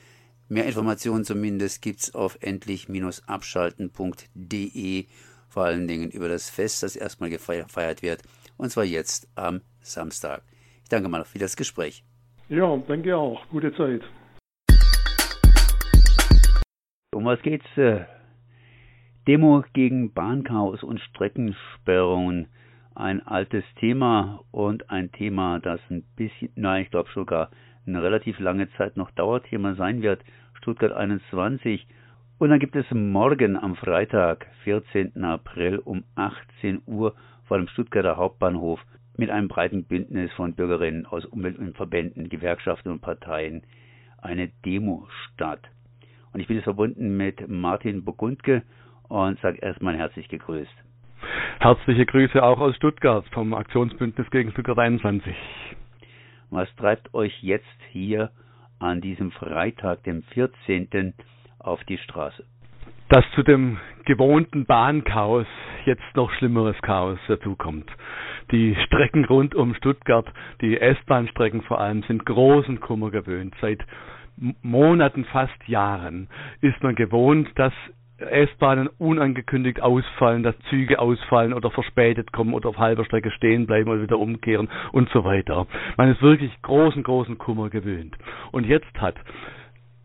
Mehr 0.55 0.67
Informationen 0.67 1.25
zumindest 1.25 1.83
gibt 1.83 1.99
es 1.99 2.15
auf 2.15 2.39
endlich-abschalten.de. 2.41 5.07
Vor 5.49 5.65
allen 5.65 5.89
Dingen 5.89 6.13
über 6.13 6.29
das 6.29 6.49
Fest, 6.49 6.85
das 6.85 6.95
erstmal 6.95 7.29
gefeiert 7.29 8.03
wird. 8.03 8.23
Und 8.57 8.71
zwar 8.71 8.85
jetzt 8.85 9.29
am 9.35 9.63
Samstag. 9.81 10.45
Ich 10.85 10.91
danke 10.91 11.09
mal 11.09 11.25
für 11.25 11.41
das 11.41 11.57
Gespräch. 11.57 12.05
Ja, 12.49 12.77
danke 12.87 13.17
auch. 13.17 13.45
Gute 13.49 13.75
Zeit. 13.75 14.03
Um 17.13 17.25
was 17.25 17.43
geht's? 17.43 17.67
Äh, 17.77 18.05
Demo 19.27 19.65
gegen 19.73 20.13
Bahnchaos 20.13 20.85
und 20.85 21.01
Streckensperrungen. 21.01 22.47
Ein 22.95 23.27
altes 23.27 23.65
Thema 23.81 24.45
und 24.53 24.89
ein 24.89 25.11
Thema, 25.11 25.59
das 25.59 25.81
ein 25.91 26.05
bisschen, 26.15 26.53
nein, 26.55 26.85
ich 26.85 26.93
glaube 26.93 27.11
sogar 27.13 27.51
eine 27.87 28.03
relativ 28.03 28.39
lange 28.39 28.71
Zeit 28.73 28.97
noch 28.97 29.11
Dauerthema 29.13 29.75
sein 29.75 30.03
wird. 30.03 30.23
Stuttgart 30.55 30.93
21. 30.93 31.87
Und 32.39 32.51
dann 32.51 32.59
gibt 32.59 32.77
es 32.77 32.87
morgen 32.91 33.57
am 33.57 33.77
Freitag, 33.77 34.47
14. 34.65 35.23
April 35.25 35.79
um 35.79 36.05
18 36.15 36.83
Uhr 36.87 37.15
vor 37.47 37.59
dem 37.59 37.69
Stuttgarter 37.69 38.17
Hauptbahnhof 38.17 38.81
mit 39.17 39.31
einem 39.31 39.49
breiten 39.49 39.85
Bündnis 39.85 40.33
von 40.33 40.55
Bürgerinnen 40.55 41.07
aus 41.07 41.25
Umwelt- 41.27 41.59
und 41.59 41.77
Verbänden, 41.77 42.29
Gewerkschaften 42.29 42.91
und 42.91 43.01
Parteien 43.01 43.63
eine 44.21 44.49
Demo 44.65 45.07
statt. 45.33 45.61
Und 46.33 46.41
ich 46.41 46.49
bin 46.49 46.57
jetzt 46.57 46.65
verbunden 46.65 47.17
mit 47.17 47.49
Martin 47.49 48.05
Burgundke 48.05 48.63
und 49.09 49.39
sage 49.41 49.59
erstmal 49.59 49.97
herzlich 49.97 50.29
gegrüßt. 50.29 50.75
Herzliche 51.61 52.07
Grüße 52.07 52.43
auch 52.43 52.59
aus 52.59 52.75
Stuttgart 52.77 53.25
vom 53.33 53.55
Aktionsbündnis 53.55 54.29
gegen 54.31 54.51
Stuttgart 54.51 54.79
21. 54.79 55.35
Was 56.55 56.73
treibt 56.77 57.13
euch 57.15 57.43
jetzt 57.43 57.67
hier 57.91 58.31
an 58.79 59.01
diesem 59.01 59.33
Freitag, 59.33 60.05
dem 60.05 60.23
14. 60.35 61.13
auf 61.59 61.83
die 61.83 61.99
Straße? 61.99 62.45
Dass 63.09 63.25
zu 63.35 63.43
dem 63.43 63.79
gewohnten 64.05 64.65
Bahnchaos 64.65 65.49
jetzt 65.85 66.05
noch 66.15 66.31
schlimmeres 66.35 66.81
Chaos 66.81 67.19
dazukommt. 67.27 67.91
Die 68.53 68.77
Strecken 68.87 69.25
rund 69.25 69.57
um 69.57 69.75
Stuttgart, 69.75 70.33
die 70.61 70.79
S-Bahn-Strecken 70.81 71.63
vor 71.63 71.81
allem, 71.81 72.05
sind 72.05 72.25
großen 72.25 72.79
Kummer 72.79 73.11
gewöhnt. 73.11 73.57
Seit 73.61 73.85
Monaten, 74.63 75.25
fast 75.25 75.61
Jahren 75.67 76.29
ist 76.61 76.81
man 76.85 76.95
gewohnt, 76.95 77.49
dass 77.57 77.73
S-Bahnen 78.19 78.89
unangekündigt 78.99 79.83
ausfallen, 79.83 80.43
dass 80.43 80.55
Züge 80.71 80.99
ausfallen 81.01 81.53
oder 81.53 81.71
verspätet 81.71 82.33
kommen 82.33 82.55
oder 82.55 82.69
auf 82.69 82.79
halber 82.79 83.05
Strecke 83.05 83.31
stehen 83.33 83.67
bleiben 83.67 83.91
oder 83.91 84.03
wieder 84.03 84.19
umkehren 84.19 84.69
und 84.93 85.09
so 85.11 85.25
weiter. 85.25 85.67
Man 85.97 86.11
ist 86.11 86.23
wirklich 86.23 86.53
großen, 86.63 87.03
großen 87.03 87.39
Kummer 87.39 87.71
gewöhnt. 87.71 88.17
Und 88.53 88.67
jetzt 88.67 89.01
hat 89.01 89.17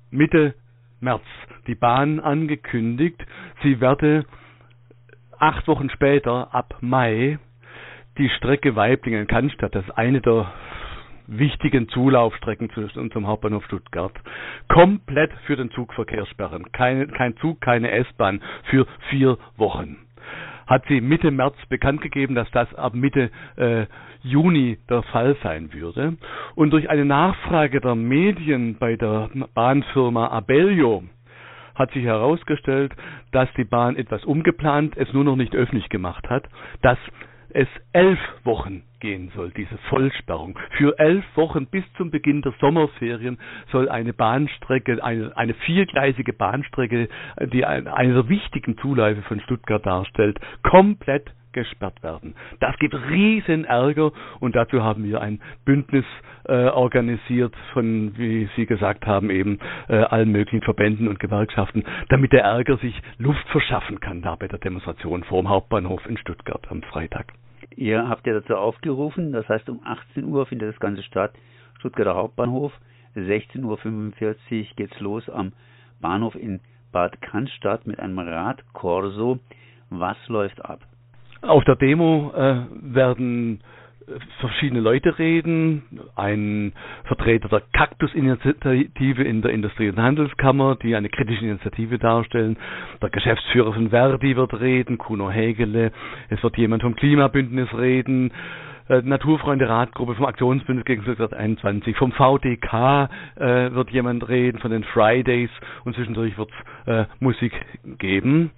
Mitte 0.10 0.56
März 1.00 1.24
die 1.68 1.76
Bahn 1.76 2.20
angekündigt, 2.20 3.24
sie 3.64 3.80
werde 3.80 4.26
acht 5.38 5.68
Wochen 5.68 5.90
später, 5.90 6.54
ab 6.54 6.78
Mai, 6.82 7.38
die 8.18 8.30
Strecke 8.30 8.76
Weiblingen-Cannstatt, 8.76 9.76
das 9.76 9.86
ist 9.86 9.92
eine 9.92 10.20
der 10.20 10.52
wichtigen 11.30 11.88
Zulaufstrecken 11.90 12.70
zu 12.72 12.82
unserem 13.00 13.28
Hauptbahnhof 13.28 13.64
Stuttgart 13.66 14.14
komplett 14.68 15.32
für 15.46 15.56
den 15.56 15.72
Zugverkehr 15.72 16.26
sperren. 16.26 16.72
Keine, 16.72 17.08
kein 17.08 17.38
Zug, 17.38 17.62
keine 17.62 17.92
S-Bahn 17.92 18.42
für 18.66 18.86
vier 19.10 19.38
Wochen. 19.58 19.98
Hat 20.68 20.84
sie 20.88 21.02
Mitte 21.02 21.32
März 21.32 21.56
bekannt 21.70 22.02
gegeben, 22.02 22.36
dass 22.36 22.50
das 22.52 22.74
ab 22.76 22.94
Mitte 22.94 23.32
äh, 23.56 23.86
Juni 24.22 24.78
der 24.90 25.04
Fall 25.04 25.36
sein 25.42 25.74
würde. 25.74 26.18
Und 26.56 26.72
durch 26.72 26.90
eine 26.90 27.06
Nachfrage 27.06 27.82
der 27.82 27.96
Medien 27.96 28.78
bei 28.78 28.96
der 28.96 29.30
Bahnfirma 29.54 30.28
Abellio 30.28 31.04
hat 31.76 31.92
sich 31.92 32.04
herausgestellt, 32.04 32.94
dass 33.32 33.48
die 33.56 33.64
Bahn 33.64 33.96
etwas 33.96 34.26
umgeplant, 34.26 34.98
es 34.98 35.12
nur 35.14 35.24
noch 35.24 35.38
nicht 35.38 35.56
öffentlich 35.56 35.90
gemacht 35.90 36.30
hat, 36.30 36.44
dass 36.82 36.98
es 37.52 37.68
elf 37.94 38.20
Wochen 38.44 38.84
gehen 39.00 39.32
soll, 39.36 39.52
diese 39.52 39.78
Vollsperrung. 39.90 40.58
Für 40.78 40.98
elf 41.00 41.26
Wochen 41.36 41.66
bis 41.68 41.84
zum 41.98 42.12
Beginn 42.12 42.42
der 42.42 42.54
Sommerferien 42.60 43.38
soll 43.72 43.90
eine 43.90 44.14
Bahnstrecke, 44.14 45.04
eine, 45.04 45.36
eine 45.38 45.54
viergleisige 45.54 46.34
Bahnstrecke, 46.34 47.10
die 47.54 47.66
eine 47.66 48.14
der 48.14 48.30
wichtigen 48.30 48.78
Zuläufe 48.78 49.22
von 49.24 49.40
Stuttgart 49.42 49.86
darstellt, 49.86 50.40
komplett 50.64 51.32
gesperrt 51.52 52.02
werden. 52.04 52.36
Das 52.60 52.78
gibt 52.78 52.94
riesen 52.94 53.66
Ärger 53.66 54.12
und 54.40 54.56
dazu 54.56 54.84
haben 54.84 55.04
wir 55.04 55.22
ein 55.22 55.42
Bündnis 55.66 56.06
äh, 56.46 56.66
organisiert 56.68 57.56
von, 57.74 58.18
wie 58.18 58.50
Sie 58.56 58.66
gesagt 58.66 59.06
haben, 59.06 59.30
eben 59.30 59.60
äh, 59.88 59.96
allen 59.98 60.32
möglichen 60.32 60.62
Verbänden 60.62 61.08
und 61.08 61.20
Gewerkschaften, 61.20 61.84
damit 62.10 62.34
der 62.34 62.44
Ärger 62.44 62.78
sich 62.78 63.00
Luft 63.18 63.48
verschaffen 63.50 64.00
kann 64.00 64.22
da 64.22 64.36
bei 64.36 64.48
der 64.48 64.60
Demonstration 64.60 65.24
vor 65.24 65.42
dem 65.42 65.50
Hauptbahnhof 65.50 66.06
in 66.08 66.18
Stuttgart 66.18 66.68
am 66.70 66.82
Freitag. 66.84 67.34
Ihr 67.80 68.10
habt 68.10 68.28
ja 68.28 68.34
dazu 68.34 68.58
aufgerufen, 68.58 69.32
das 69.32 69.48
heißt 69.48 69.70
um 69.70 69.80
18 69.86 70.26
Uhr 70.26 70.46
findet 70.46 70.74
das 70.74 70.80
Ganze 70.82 71.02
statt, 71.02 71.32
Stuttgarter 71.80 72.14
Hauptbahnhof, 72.14 72.74
16.45 73.16 73.64
Uhr 73.64 74.66
geht's 74.76 75.00
los 75.00 75.30
am 75.30 75.54
Bahnhof 76.02 76.36
in 76.36 76.60
Bad 76.92 77.22
Cannstatt 77.22 77.88
mit 77.88 77.98
einem 77.98 78.20
Radkorso. 78.20 79.40
Was 79.90 80.18
läuft 80.28 80.66
ab? 80.66 80.82
Auf 81.42 81.64
der 81.64 81.78
Demo 81.78 82.34
äh, 82.36 82.66
werden 82.70 83.62
verschiedene 84.40 84.82
Leute 84.82 85.18
reden. 85.20 85.84
Ein 86.16 86.74
Vertreter 87.06 87.50
der 87.50 87.62
Kaktus-Initiative 87.74 89.24
in 89.24 89.42
der 89.42 89.52
Industrie- 89.52 89.90
und 89.90 89.98
Handelskammer, 90.00 90.76
die 90.76 90.96
eine 90.96 91.10
kritische 91.10 91.46
Initiative 91.46 91.98
darstellen. 91.98 92.58
Der 93.02 93.10
Geschäftsführer 93.10 93.74
von 93.74 93.90
Verdi 93.90 94.36
wird 94.36 94.60
reden, 94.60 94.98
Kuno 94.98 95.30
Hägele. 95.30 95.92
Es 96.30 96.42
wird 96.44 96.58
jemand 96.58 96.84
vom 96.84 96.96
Klimabündnis 96.96 97.70
reden. 97.78 98.32
Äh, 98.90 99.04
Naturfreunde 99.04 99.70
Radgruppe 99.70 100.16
vom 100.16 100.26
Aktionsbündnis 100.26 100.86
gegen 100.86 101.04
Stuttgart 101.04 101.34
21. 101.34 101.96
Vom 101.96 102.12
VDK 102.12 103.10
äh, 103.36 103.72
wird 103.72 103.92
jemand 103.92 104.28
reden, 104.28 104.60
von 104.60 104.72
den 104.72 104.84
Fridays 104.84 105.52
und 105.86 105.96
zwischendurch 105.96 106.38
wird 106.40 106.50
es 106.86 106.88
äh, 106.94 107.06
Musik 107.20 107.54
geben. 108.00 108.50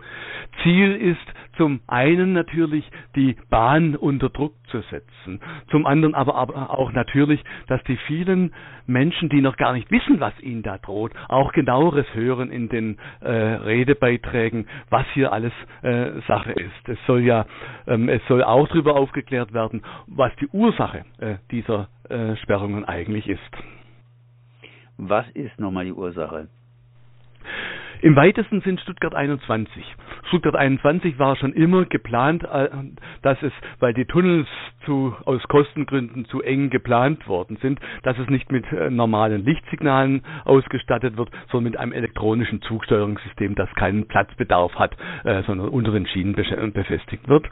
Ziel 0.63 0.95
ist 0.95 1.19
zum 1.61 1.79
einen 1.85 2.33
natürlich 2.33 2.89
die 3.15 3.37
Bahn 3.51 3.95
unter 3.95 4.29
Druck 4.29 4.55
zu 4.69 4.81
setzen, 4.89 5.39
zum 5.69 5.85
anderen 5.85 6.15
aber, 6.15 6.35
auch 6.71 6.91
natürlich, 6.91 7.39
dass 7.67 7.83
die 7.83 7.97
vielen 8.07 8.51
Menschen, 8.87 9.29
die 9.29 9.41
noch 9.41 9.57
gar 9.57 9.73
nicht 9.73 9.91
wissen, 9.91 10.19
was 10.19 10.33
ihnen 10.41 10.63
da 10.63 10.79
droht, 10.79 11.11
auch 11.27 11.51
genaueres 11.51 12.07
hören 12.15 12.49
in 12.49 12.67
den 12.67 12.97
äh, 13.19 13.29
Redebeiträgen, 13.29 14.65
was 14.89 15.05
hier 15.13 15.31
alles 15.31 15.53
äh, 15.83 16.19
Sache 16.27 16.51
ist. 16.53 16.89
Es 16.89 16.97
soll 17.05 17.21
ja, 17.21 17.45
ähm, 17.85 18.09
es 18.09 18.25
soll 18.27 18.43
auch 18.43 18.67
darüber 18.69 18.95
aufgeklärt 18.95 19.53
werden, 19.53 19.83
was 20.07 20.35
die 20.37 20.47
Ursache 20.47 21.05
äh, 21.19 21.35
dieser 21.51 21.89
äh, 22.09 22.35
Sperrungen 22.37 22.85
eigentlich 22.85 23.29
ist. 23.29 23.39
Was 24.97 25.29
ist 25.35 25.59
nochmal 25.59 25.85
die 25.85 25.93
Ursache? 25.93 26.47
Im 28.01 28.15
weitesten 28.15 28.61
sind 28.61 28.81
Stuttgart 28.81 29.13
21. 29.13 29.83
Stuttgart 30.27 30.55
21 30.55 31.19
war 31.19 31.35
schon 31.35 31.53
immer 31.53 31.85
geplant, 31.85 32.43
äh, 32.43 32.67
dass 33.21 33.41
es, 33.43 33.51
weil 33.79 33.93
die 33.93 34.05
Tunnels 34.05 34.47
zu, 34.85 35.15
aus 35.25 35.41
Kostengründen 35.43 36.25
zu 36.25 36.41
eng 36.41 36.71
geplant 36.71 37.27
worden 37.27 37.57
sind, 37.61 37.79
dass 38.01 38.17
es 38.17 38.27
nicht 38.27 38.51
mit 38.51 38.65
äh, 38.71 38.89
normalen 38.89 39.45
Lichtsignalen 39.45 40.23
ausgestattet 40.45 41.15
wird, 41.15 41.29
sondern 41.51 41.71
mit 41.71 41.79
einem 41.79 41.93
elektronischen 41.93 42.63
Zugsteuerungssystem, 42.63 43.53
das 43.53 43.69
keinen 43.75 44.07
Platzbedarf 44.07 44.73
hat, 44.75 44.97
äh, 45.23 45.43
sondern 45.43 45.69
unter 45.69 45.91
den 45.91 46.07
Schienen 46.07 46.33
befestigt 46.33 47.27
wird. 47.27 47.47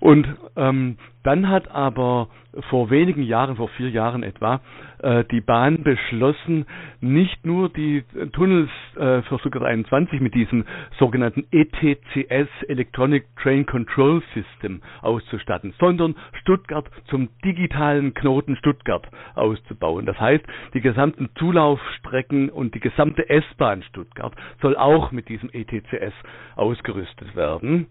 Und 0.00 0.26
ähm, 0.56 0.96
dann 1.22 1.48
hat 1.48 1.70
aber 1.70 2.28
vor 2.68 2.90
wenigen 2.90 3.22
Jahren, 3.22 3.56
vor 3.56 3.68
vier 3.68 3.88
Jahren 3.88 4.22
etwa, 4.22 4.60
äh, 4.98 5.24
die 5.30 5.40
Bahn 5.40 5.82
beschlossen, 5.82 6.66
nicht 7.00 7.46
nur 7.46 7.70
die 7.70 8.04
Tunnels 8.32 8.68
äh, 8.96 9.22
für 9.22 9.38
Stuttgart 9.38 9.62
21 9.64 10.20
mit 10.20 10.34
diesem 10.34 10.64
sogenannten 10.98 11.46
ETCS 11.50 12.48
Electronic 12.68 13.24
Train 13.42 13.64
Control 13.64 14.22
System 14.34 14.82
auszustatten, 15.00 15.72
sondern 15.78 16.14
Stuttgart 16.40 16.88
zum 17.08 17.30
digitalen 17.44 18.12
Knoten 18.14 18.56
Stuttgart 18.56 19.08
auszubauen. 19.34 20.04
Das 20.04 20.20
heißt, 20.20 20.44
die 20.74 20.80
gesamten 20.80 21.30
Zulaufstrecken 21.36 22.50
und 22.50 22.74
die 22.74 22.80
gesamte 22.80 23.28
S-Bahn 23.30 23.82
Stuttgart 23.84 24.34
soll 24.60 24.76
auch 24.76 25.10
mit 25.10 25.28
diesem 25.28 25.48
ETCS 25.52 26.12
ausgerüstet 26.56 27.34
werden. 27.34 27.86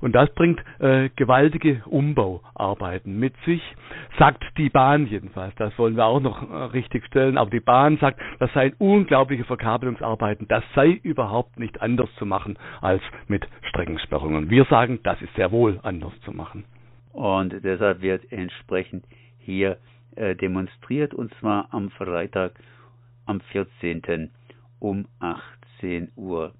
Und 0.00 0.14
das 0.14 0.30
bringt 0.34 0.62
äh, 0.78 1.08
gewaltige 1.16 1.82
Umbauarbeiten 1.86 2.63
mit 3.04 3.34
sich, 3.44 3.62
sagt 4.18 4.42
die 4.56 4.70
Bahn 4.70 5.06
jedenfalls. 5.06 5.54
Das 5.56 5.76
wollen 5.78 5.96
wir 5.96 6.06
auch 6.06 6.20
noch 6.20 6.42
äh, 6.50 6.54
richtig 6.72 7.04
stellen. 7.06 7.38
Aber 7.38 7.50
die 7.50 7.60
Bahn 7.60 7.98
sagt, 7.98 8.20
das 8.38 8.52
seien 8.52 8.74
unglaubliche 8.78 9.44
Verkabelungsarbeiten. 9.44 10.48
Das 10.48 10.64
sei 10.74 10.88
überhaupt 11.02 11.58
nicht 11.58 11.80
anders 11.82 12.08
zu 12.18 12.26
machen 12.26 12.58
als 12.80 13.02
mit 13.28 13.46
Streckensperrungen. 13.68 14.50
Wir 14.50 14.64
sagen, 14.66 15.00
das 15.02 15.20
ist 15.22 15.34
sehr 15.34 15.52
wohl 15.52 15.80
anders 15.82 16.12
zu 16.24 16.32
machen. 16.32 16.64
Und 17.12 17.64
deshalb 17.64 18.02
wird 18.02 18.30
entsprechend 18.32 19.04
hier 19.38 19.78
äh, 20.16 20.34
demonstriert 20.34 21.14
und 21.14 21.32
zwar 21.34 21.68
am 21.72 21.90
Freitag, 21.90 22.52
am 23.26 23.40
14. 23.40 24.30
um 24.80 25.06
18 25.20 26.10
Uhr. 26.16 26.52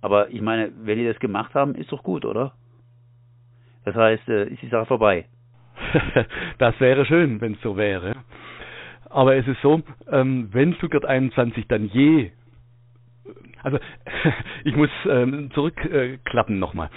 Aber 0.00 0.30
ich 0.30 0.40
meine, 0.40 0.72
wenn 0.82 0.98
die 0.98 1.06
das 1.06 1.18
gemacht 1.20 1.54
haben, 1.54 1.74
ist 1.74 1.92
doch 1.92 2.02
gut, 2.02 2.24
oder? 2.24 2.52
Das 3.84 3.94
heißt, 3.94 4.28
äh, 4.28 4.48
ist 4.48 4.62
die 4.62 4.68
Sache 4.68 4.86
vorbei. 4.86 5.26
das 6.58 6.78
wäre 6.80 7.04
schön, 7.06 7.40
wenn 7.40 7.54
es 7.54 7.60
so 7.62 7.76
wäre. 7.76 8.14
Aber 9.10 9.36
es 9.36 9.46
ist 9.46 9.60
so, 9.62 9.82
ähm, 10.10 10.48
wenn 10.52 10.74
Stuttgart 10.74 11.04
21 11.04 11.66
dann 11.68 11.86
je 11.86 12.30
also 13.62 13.78
ich 14.64 14.76
muss 14.76 14.90
ähm, 15.08 15.50
zurückklappen 15.54 16.56
äh, 16.56 16.58
nochmal. 16.58 16.90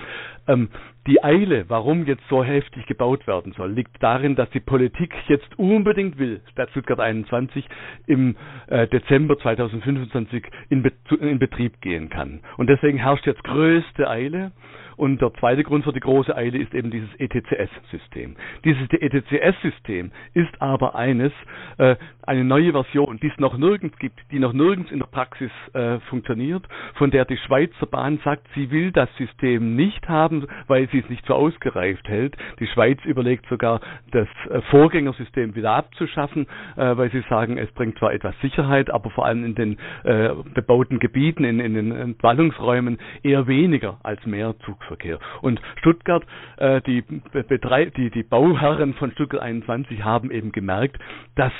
Ähm, 0.48 0.70
die 1.08 1.24
Eile, 1.24 1.66
warum 1.70 2.06
jetzt 2.06 2.24
so 2.30 2.44
heftig 2.44 2.86
gebaut 2.88 3.28
werden 3.28 3.54
soll, 3.56 3.72
liegt 3.72 4.02
darin, 4.02 4.36
dass 4.36 4.50
die 4.52 4.60
Politik 4.60 5.14
jetzt 5.28 5.58
unbedingt 5.58 6.18
will, 6.18 6.42
Stadt 6.52 6.72
Stuttgart 6.72 7.00
21 7.00 7.66
im 8.08 8.36
äh, 8.68 8.88
Dezember 8.88 9.38
2025 9.38 10.44
in, 10.70 10.82
Be 10.82 10.92
in 11.20 11.40
Betrieb 11.40 11.82
gehen 11.82 12.10
kann. 12.10 12.42
Und 12.58 12.70
deswegen 12.70 12.98
herrscht 12.98 13.26
jetzt 13.28 13.44
größte 13.44 14.10
Eile. 14.10 14.52
Und 14.98 15.22
der 15.22 15.34
zweite 15.36 15.64
Grund 15.64 15.84
für 15.84 15.94
die 15.94 16.00
große 16.00 16.36
Eile 16.36 16.58
ist 16.58 16.74
eben 16.74 16.92
dieses 16.92 17.10
ETCS-System. 17.18 18.36
Dieses 18.64 18.88
ETCS-System 18.90 20.12
ist 20.34 20.62
aber 20.62 20.96
eines, 20.96 21.32
äh, 21.78 21.96
eine 22.24 22.44
neue 22.44 22.72
Version, 22.72 23.20
die 23.20 23.28
es 23.28 23.38
noch 23.38 23.58
nirgends 23.58 23.98
gibt, 24.00 24.20
die 24.32 24.40
noch 24.40 24.54
nirgends 24.54 24.92
in 24.92 25.00
der 25.00 25.08
Praxis 25.08 25.52
äh, 25.74 26.00
funktioniert, 26.10 26.68
von 26.96 27.12
der 27.12 27.26
die 27.26 27.38
Schweizer 27.38 27.86
Bahn 27.86 28.20
sagt, 28.24 28.48
sie 28.56 28.72
will 28.72 28.92
das 28.92 29.10
System 29.18 29.76
nicht 29.76 30.08
haben, 30.08 30.48
weil 30.68 30.90
sie 30.90 31.00
es 31.00 31.10
nicht 31.10 31.26
für 31.26 31.36
ausgereift 31.36 32.08
hält. 32.08 32.36
Die 32.60 32.68
Schweiz 32.68 33.00
überlegt 33.06 33.46
sogar, 33.48 33.82
das 34.12 34.28
äh, 34.50 34.62
Vorgängersystem 34.72 35.56
wieder 35.56 35.72
abzuschaffen, 35.72 36.48
äh, 36.76 36.98
weil 36.98 37.12
sie 37.12 37.24
sagen, 37.30 37.58
es 37.58 37.72
bringt 37.72 37.98
zwar 38.00 38.14
etwas 38.14 38.36
Sicherheit, 38.42 38.90
aber 38.90 39.10
vor 39.10 39.26
allem 39.26 39.44
in 39.46 39.56
den 39.56 39.78
äh, 40.04 40.30
bebauten 40.54 41.00
Gebieten, 41.00 41.44
in, 41.44 41.60
in 41.60 41.74
den 41.74 42.18
Ballungsräumen 42.18 43.00
eher 43.24 43.48
weniger 43.48 44.00
als 44.04 44.26
mehr 44.26 44.56
Zug 44.66 44.84
Zugverkehr. 44.86 45.20
Und 45.42 45.62
Stuttgart, 45.80 46.24
äh, 46.58 46.82
die, 46.82 47.04
die, 47.04 48.10
die 48.10 48.24
Bauherren 48.24 48.94
von 48.96 49.12
Stuttgart 49.12 49.42
21 49.42 50.04
haben 50.04 50.32
eben 50.32 50.52
gemerkt, 50.52 50.98
dass 51.36 51.52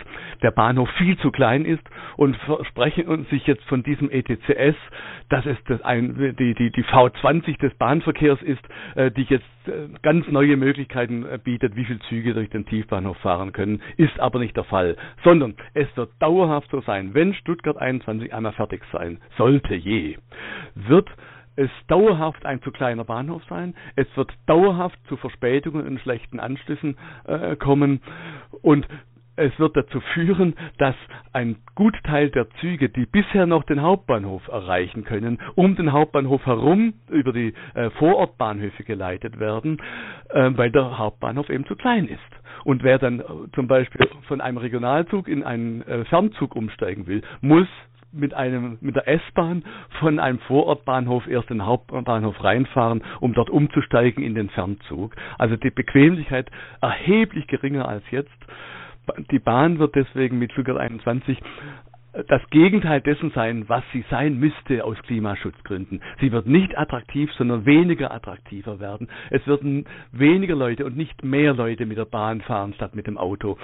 der 0.42 0.52
Bahnhof 0.52 0.90
viel 0.98 1.18
zu 1.18 1.32
klein 1.32 1.66
ist 1.66 1.84
und 2.18 2.36
versprechen 2.38 3.26
sich 3.30 3.46
jetzt 3.48 3.64
von 3.66 3.84
diesem 3.84 4.10
ETCS, 4.10 4.76
dass 5.30 5.46
es 5.46 5.58
das 5.68 5.82
ein, 5.82 6.36
die, 6.38 6.54
die, 6.54 6.72
die 6.72 6.84
V20 6.84 7.60
des 7.60 7.74
Bahnverkehrs 7.76 8.42
ist, 8.42 8.62
äh, 8.96 9.12
die 9.12 9.24
jetzt 9.24 9.46
äh, 9.68 9.88
ganz 10.02 10.28
neue 10.28 10.58
Möglichkeiten 10.58 11.26
äh, 11.26 11.40
bietet, 11.44 11.76
wie 11.76 11.86
viele 11.86 12.00
Züge 12.10 12.34
durch 12.34 12.50
den 12.50 12.66
Tiefbahnhof 12.66 13.18
fahren 13.18 13.52
können, 13.52 13.82
ist 13.98 14.20
aber 14.20 14.40
nicht 14.40 14.56
der 14.56 14.64
Fall, 14.64 14.96
sondern 15.24 15.56
es 15.74 15.88
wird 15.96 16.12
dauerhaft 16.20 16.70
so 16.72 16.82
sein, 16.82 17.14
wenn 17.14 17.34
Stuttgart 17.34 17.78
21 17.78 18.34
einmal 18.34 18.54
fertig 18.54 18.82
sein 18.92 19.20
sollte 19.38 19.76
je, 19.76 20.18
wird 20.76 21.10
es 21.56 21.70
dauerhaft 21.88 22.46
ein 22.46 22.62
zu 22.62 22.72
kleiner 22.72 23.04
Bahnhof 23.04 23.44
sein. 23.50 23.76
Es 23.96 24.08
wird 24.16 24.32
dauerhaft 24.46 25.00
zu 25.08 25.18
Verspätungen 25.18 25.88
und 25.88 26.00
schlechten 26.00 26.40
Anschlüssen 26.40 26.98
äh, 27.26 27.56
kommen. 27.56 28.02
Und 28.62 28.88
es 29.38 29.58
wird 29.60 29.76
dazu 29.76 30.00
führen, 30.14 30.56
dass 30.78 30.96
ein 31.34 31.58
Gutteil 31.76 32.30
der 32.30 32.50
Züge, 32.62 32.90
die 32.90 33.06
bisher 33.06 33.46
noch 33.46 33.64
den 33.64 33.82
Hauptbahnhof 33.82 34.48
erreichen 34.48 35.04
können, 35.04 35.40
um 35.56 35.76
den 35.76 35.92
Hauptbahnhof 35.92 36.46
herum 36.46 36.94
über 37.10 37.34
die 37.34 37.54
äh, 37.74 37.90
Vorortbahnhöfe 37.92 38.84
geleitet 38.84 39.40
werden, 39.40 39.82
äh, 40.30 40.52
weil 40.56 40.72
der 40.72 40.98
Hauptbahnhof 40.98 41.50
eben 41.50 41.66
zu 41.66 41.76
klein 41.76 42.08
ist. 42.08 42.20
Und 42.64 42.84
wer 42.84 42.98
dann 42.98 43.20
äh, 43.20 43.24
zum 43.54 43.68
Beispiel 43.68 44.08
von 44.28 44.42
einem 44.42 44.58
Regionalzug 44.58 45.28
in 45.28 45.44
einen 45.44 45.82
äh, 45.84 46.06
Fernzug 46.06 46.56
umsteigen 46.56 47.06
will, 47.08 47.22
muss 47.42 47.68
mit 48.16 48.34
einem 48.34 48.78
mit 48.82 48.96
der 48.96 49.08
S-Bahn 49.08 49.64
von 50.00 50.20
einem 50.20 50.40
Vorortbahnhof 50.40 51.28
erst 51.28 51.52
in 51.52 51.58
den 51.60 51.66
Hauptbahnhof 51.66 52.44
reinfahren, 52.44 53.04
um 53.20 53.34
dort 53.34 53.50
umzusteigen 53.50 54.24
in 54.24 54.36
den 54.36 54.50
Fernzug. 54.50 55.16
Also 55.38 55.56
die 55.56 55.70
Bequemlichkeit 55.70 56.50
erheblich 56.82 57.48
geringer 57.48 57.88
als 57.88 58.04
jetzt. 58.12 58.32
Die 59.30 59.40
Bahn 59.40 59.78
wird 59.78 59.96
deswegen 59.96 60.40
mit 60.40 60.52
Stuttgart 60.52 60.78
21 60.78 61.40
das 62.28 62.42
Gegenteil 62.50 63.02
dessen 63.02 63.32
sein, 63.32 63.66
was 63.68 63.84
sie 63.92 64.04
sein 64.10 64.40
müsste 64.40 64.84
aus 64.86 64.98
Klimaschutzgründen. 65.04 66.02
Sie 66.20 66.32
wird 66.32 66.48
nicht 66.48 66.78
attraktiv, 66.78 67.32
sondern 67.34 67.66
weniger 67.66 68.12
attraktiver 68.14 68.80
werden. 68.80 69.10
Es 69.30 69.46
werden 69.48 69.86
weniger 70.12 70.56
Leute 70.56 70.86
und 70.86 70.96
nicht 70.96 71.24
mehr 71.24 71.54
Leute 71.54 71.86
mit 71.86 71.98
der 71.98 72.06
Bahn 72.06 72.42
fahren 72.42 72.74
statt 72.74 72.96
mit 72.96 73.08
dem 73.08 73.18
Auto. 73.18 73.58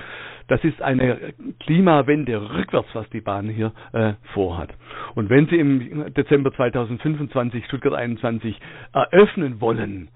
Das 0.47 0.63
ist 0.63 0.81
eine 0.81 1.33
Klimawende 1.61 2.53
rückwärts, 2.53 2.89
was 2.93 3.09
die 3.09 3.21
Bahn 3.21 3.47
hier 3.49 3.71
äh, 3.93 4.13
vorhat. 4.33 4.73
Und 5.15 5.29
wenn 5.29 5.47
Sie 5.47 5.57
im 5.57 6.13
Dezember 6.13 6.53
2025 6.53 7.65
Stuttgart 7.65 7.93
21 7.93 8.59
eröffnen 8.93 9.61
wollen, 9.61 10.09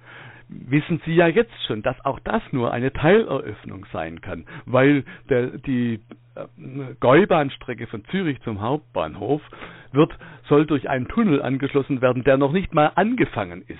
wissen 0.50 1.02
Sie 1.06 1.14
ja 1.16 1.28
jetzt 1.28 1.54
schon, 1.68 1.82
dass 1.82 2.04
auch 2.06 2.20
das 2.20 2.42
nur 2.52 2.72
eine 2.72 2.94
Teileröffnung 2.94 3.86
sein 3.92 4.22
kann, 4.22 4.46
weil 4.66 5.04
der, 5.30 5.58
die 5.58 6.02
äh, 6.36 6.46
Gäubahnstrecke 7.00 7.88
von 7.88 8.04
Zürich 8.06 8.42
zum 8.42 8.62
Hauptbahnhof 8.62 9.42
wird, 9.92 10.14
soll 10.48 10.66
durch 10.66 10.90
einen 10.90 11.08
Tunnel 11.08 11.42
angeschlossen 11.42 12.02
werden, 12.02 12.24
der 12.24 12.38
noch 12.38 12.52
nicht 12.52 12.74
mal 12.74 12.92
angefangen 12.96 13.64
ist. 13.68 13.80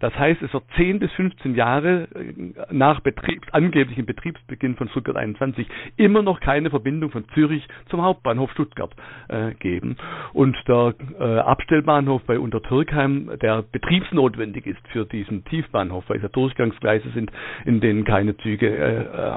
Das 0.00 0.16
heißt, 0.18 0.42
es 0.42 0.52
wird 0.52 0.64
10 0.76 0.98
bis 0.98 1.12
15 1.12 1.54
Jahre 1.54 2.08
äh, 2.14 2.52
nach 2.70 3.00
Betriebs, 3.00 3.46
angeblichem 3.52 4.06
Betriebsbeginn 4.06 4.76
von 4.76 4.88
Stuttgart 4.88 5.16
21 5.16 5.66
immer 5.96 6.22
noch 6.22 6.40
keine 6.40 6.70
Verbindung 6.70 7.10
von 7.10 7.24
Zürich 7.34 7.66
zum 7.88 8.02
Hauptbahnhof 8.02 8.50
Stuttgart 8.52 8.90
äh, 9.28 9.52
geben. 9.54 9.96
Und 10.32 10.56
der 10.66 10.94
äh, 11.18 11.38
Abstellbahnhof 11.38 12.22
bei 12.26 12.38
Untertürkheim, 12.38 13.30
der 13.42 13.62
betriebsnotwendig 13.62 14.66
ist 14.66 14.80
für 14.88 15.04
diesen 15.04 15.44
Tiefbahnhof, 15.44 16.04
weil 16.08 16.16
es 16.16 16.22
ja 16.22 16.28
Durchgangsgleise 16.28 17.10
sind, 17.10 17.30
in 17.64 17.80
denen 17.80 18.04
keine 18.04 18.36
Züge 18.38 18.68
äh, 18.68 19.00
äh 19.00 19.36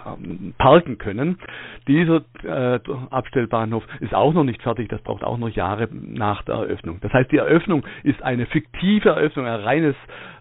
parken 0.58 0.98
können. 0.98 1.40
Dieser 1.88 2.22
äh, 2.44 2.80
Abstellbahnhof 3.10 3.84
ist 4.00 4.14
auch 4.14 4.34
noch 4.34 4.44
nicht 4.44 4.62
fertig, 4.62 4.90
das 4.90 5.02
braucht 5.02 5.24
auch 5.24 5.38
noch 5.38 5.50
Jahre 5.50 5.90
nach 5.92 6.42
der 6.44 6.63
Eröffnung. 6.64 7.00
Das 7.02 7.14
heißt, 7.14 7.32
die 7.32 7.38
Eröffnung 7.38 7.86
ist 8.04 8.22
eine 8.22 8.46
fiktive 8.46 9.10
Eröffnung, 9.10 9.46
ein 9.46 9.60
reines 9.60 9.96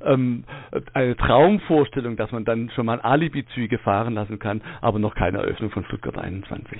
ähm, 0.04 0.44
eine 0.94 1.16
Traumvorstellung, 1.16 2.16
dass 2.16 2.32
man 2.32 2.44
dann 2.44 2.70
schon 2.70 2.86
mal 2.86 3.00
Alibi-Züge 3.00 3.78
fahren 3.78 4.14
lassen 4.14 4.38
kann, 4.38 4.62
aber 4.80 4.98
noch 4.98 5.14
keine 5.14 5.38
Eröffnung 5.38 5.70
von 5.70 5.84
Stuttgart 5.84 6.18
21. 6.18 6.78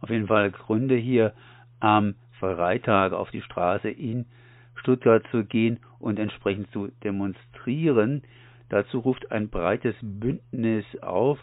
Auf 0.00 0.10
jeden 0.10 0.26
Fall 0.26 0.50
Gründe 0.50 0.96
hier 0.96 1.32
am 1.80 2.14
Freitag 2.38 3.12
auf 3.12 3.30
die 3.30 3.42
Straße 3.42 3.88
in 3.88 4.26
Stuttgart 4.74 5.24
zu 5.30 5.44
gehen 5.44 5.78
und 6.00 6.18
entsprechend 6.18 6.70
zu 6.72 6.88
demonstrieren. 7.04 8.22
Dazu 8.68 8.98
ruft 8.98 9.30
ein 9.30 9.48
breites 9.48 9.94
Bündnis 10.00 10.84
auf, 11.02 11.38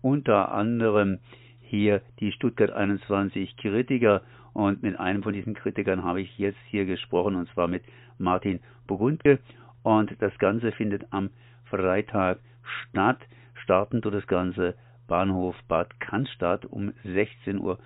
unter 0.00 0.52
anderem 0.52 1.18
hier 1.60 2.02
die 2.20 2.30
Stuttgart 2.32 2.70
21 2.70 3.56
Kritiker 3.56 4.22
und 4.54 4.82
mit 4.82 4.98
einem 4.98 5.22
von 5.22 5.34
diesen 5.34 5.54
Kritikern 5.54 6.02
habe 6.04 6.22
ich 6.22 6.38
jetzt 6.38 6.58
hier 6.70 6.86
gesprochen 6.86 7.34
und 7.34 7.48
zwar 7.50 7.68
mit 7.68 7.82
Martin 8.18 8.60
Burgundke 8.86 9.38
und 9.82 10.14
das 10.20 10.36
Ganze 10.38 10.72
findet 10.72 11.04
am 11.10 11.30
Freitag 11.66 12.38
statt. 12.62 13.18
Starten 13.62 14.00
tut 14.00 14.14
das 14.14 14.26
Ganze 14.26 14.74
Bahnhof 15.06 15.56
Bad 15.68 16.00
Cannstatt 16.00 16.64
um 16.66 16.92
16.45 17.04 17.58
Uhr 17.60 17.78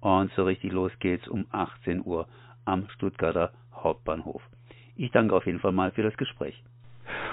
und 0.00 0.32
so 0.32 0.44
richtig 0.44 0.72
los 0.72 0.92
geht's 0.98 1.28
um 1.28 1.46
18 1.52 2.04
Uhr 2.04 2.26
am 2.64 2.88
Stuttgarter 2.94 3.52
Hauptbahnhof. 3.74 4.42
Ich 4.96 5.10
danke 5.12 5.34
auf 5.34 5.46
jeden 5.46 5.60
Fall 5.60 5.72
mal 5.72 5.92
für 5.92 6.02
das 6.02 6.16
Gespräch. 6.16 6.60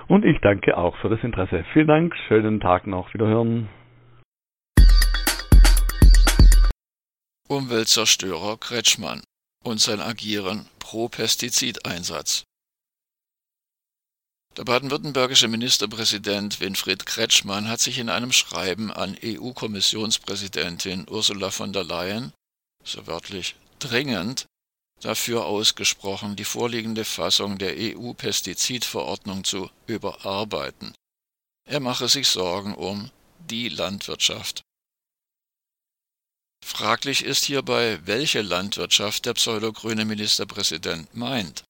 Und 0.08 0.24
ich 0.24 0.40
danke 0.42 0.78
auch 0.78 0.96
für 0.98 1.10
das 1.10 1.24
Interesse. 1.24 1.66
Vielen 1.74 1.88
Dank, 1.88 2.16
schönen 2.28 2.60
Tag 2.60 2.86
noch, 2.86 3.14
wiederhören. 3.14 3.68
Umweltzerstörer 7.48 8.58
Kretschmann 8.58 9.24
und 9.64 9.80
sein 9.80 10.02
Agieren 10.02 10.68
pro 10.80 11.10
Pestizideinsatz. 11.10 12.44
Der 14.58 14.64
baden-württembergische 14.64 15.48
Ministerpräsident 15.48 16.60
Winfried 16.60 17.06
Kretschmann 17.06 17.68
hat 17.68 17.82
sich 17.82 18.00
in 18.00 18.10
einem 18.10 18.32
Schreiben 18.32 18.92
an 18.92 19.16
EU-Kommissionspräsidentin 19.22 21.06
Ursula 21.08 21.52
von 21.52 21.72
der 21.72 21.84
Leyen, 21.84 22.34
so 22.84 23.06
wörtlich 23.06 23.56
dringend, 23.78 24.48
dafür 25.02 25.46
ausgesprochen, 25.46 26.36
die 26.36 26.46
vorliegende 26.46 27.06
Fassung 27.06 27.60
der 27.60 27.76
EU-Pestizidverordnung 27.78 29.44
zu 29.44 29.70
überarbeiten. 29.86 30.96
Er 31.70 31.80
mache 31.80 32.08
sich 32.08 32.28
Sorgen 32.28 32.74
um 32.74 33.12
die 33.40 33.70
Landwirtschaft. 33.70 34.65
Fraglich 36.68 37.24
ist 37.24 37.46
hierbei, 37.46 38.00
welche 38.06 38.42
Landwirtschaft 38.42 39.28
der 39.28 39.36
pseudogrüne 39.36 40.04
Ministerpräsident 40.04 41.16
meint. 41.16 41.64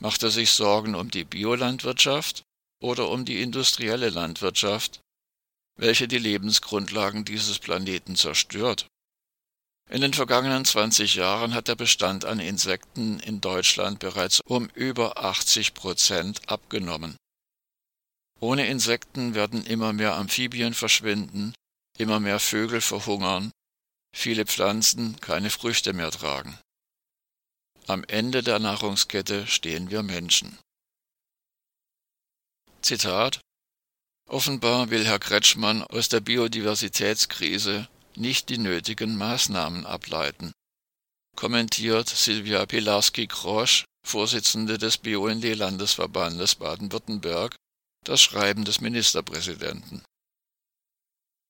Macht 0.00 0.22
er 0.22 0.30
sich 0.30 0.52
Sorgen 0.52 0.94
um 0.94 1.10
die 1.10 1.24
Biolandwirtschaft 1.24 2.44
oder 2.80 3.08
um 3.08 3.24
die 3.24 3.42
industrielle 3.42 4.10
Landwirtschaft, 4.10 5.00
welche 5.76 6.06
die 6.06 6.18
Lebensgrundlagen 6.18 7.24
dieses 7.24 7.58
Planeten 7.58 8.14
zerstört? 8.14 8.86
In 9.90 10.00
den 10.00 10.14
vergangenen 10.14 10.64
20 10.64 11.16
Jahren 11.16 11.52
hat 11.52 11.66
der 11.66 11.74
Bestand 11.74 12.24
an 12.24 12.38
Insekten 12.38 13.18
in 13.18 13.40
Deutschland 13.40 13.98
bereits 13.98 14.40
um 14.44 14.68
über 14.68 15.18
80 15.18 15.74
Prozent 15.74 16.48
abgenommen. 16.48 17.16
Ohne 18.38 18.68
Insekten 18.68 19.34
werden 19.34 19.66
immer 19.66 19.92
mehr 19.92 20.14
Amphibien 20.14 20.74
verschwinden, 20.74 21.54
immer 21.98 22.20
mehr 22.20 22.38
Vögel 22.38 22.80
verhungern, 22.80 23.50
viele 24.14 24.46
Pflanzen 24.46 25.20
keine 25.20 25.50
Früchte 25.50 25.92
mehr 25.92 26.10
tragen. 26.10 26.58
Am 27.86 28.04
Ende 28.04 28.42
der 28.42 28.58
Nahrungskette 28.58 29.46
stehen 29.46 29.90
wir 29.90 30.02
Menschen. 30.02 30.58
Zitat 32.80 33.40
Offenbar 34.28 34.90
will 34.90 35.04
Herr 35.04 35.18
Kretschmann 35.18 35.82
aus 35.82 36.08
der 36.08 36.20
Biodiversitätskrise 36.20 37.88
nicht 38.16 38.48
die 38.48 38.58
nötigen 38.58 39.16
Maßnahmen 39.16 39.84
ableiten, 39.86 40.52
kommentiert 41.36 42.08
Silvia 42.08 42.66
Pilarski-Krosch, 42.66 43.84
Vorsitzende 44.06 44.78
des 44.78 44.98
BUND-Landesverbandes 44.98 46.56
Baden-Württemberg, 46.56 47.56
das 48.04 48.20
Schreiben 48.20 48.64
des 48.64 48.80
Ministerpräsidenten. 48.80 50.02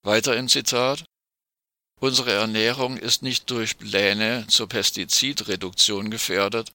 Weiter 0.04 0.36
im 0.36 0.48
Zitat 0.48 1.04
Unsere 2.02 2.32
Ernährung 2.32 2.96
ist 2.96 3.22
nicht 3.22 3.48
durch 3.48 3.78
Pläne 3.78 4.44
zur 4.48 4.68
Pestizidreduktion 4.68 6.10
gefährdet, 6.10 6.72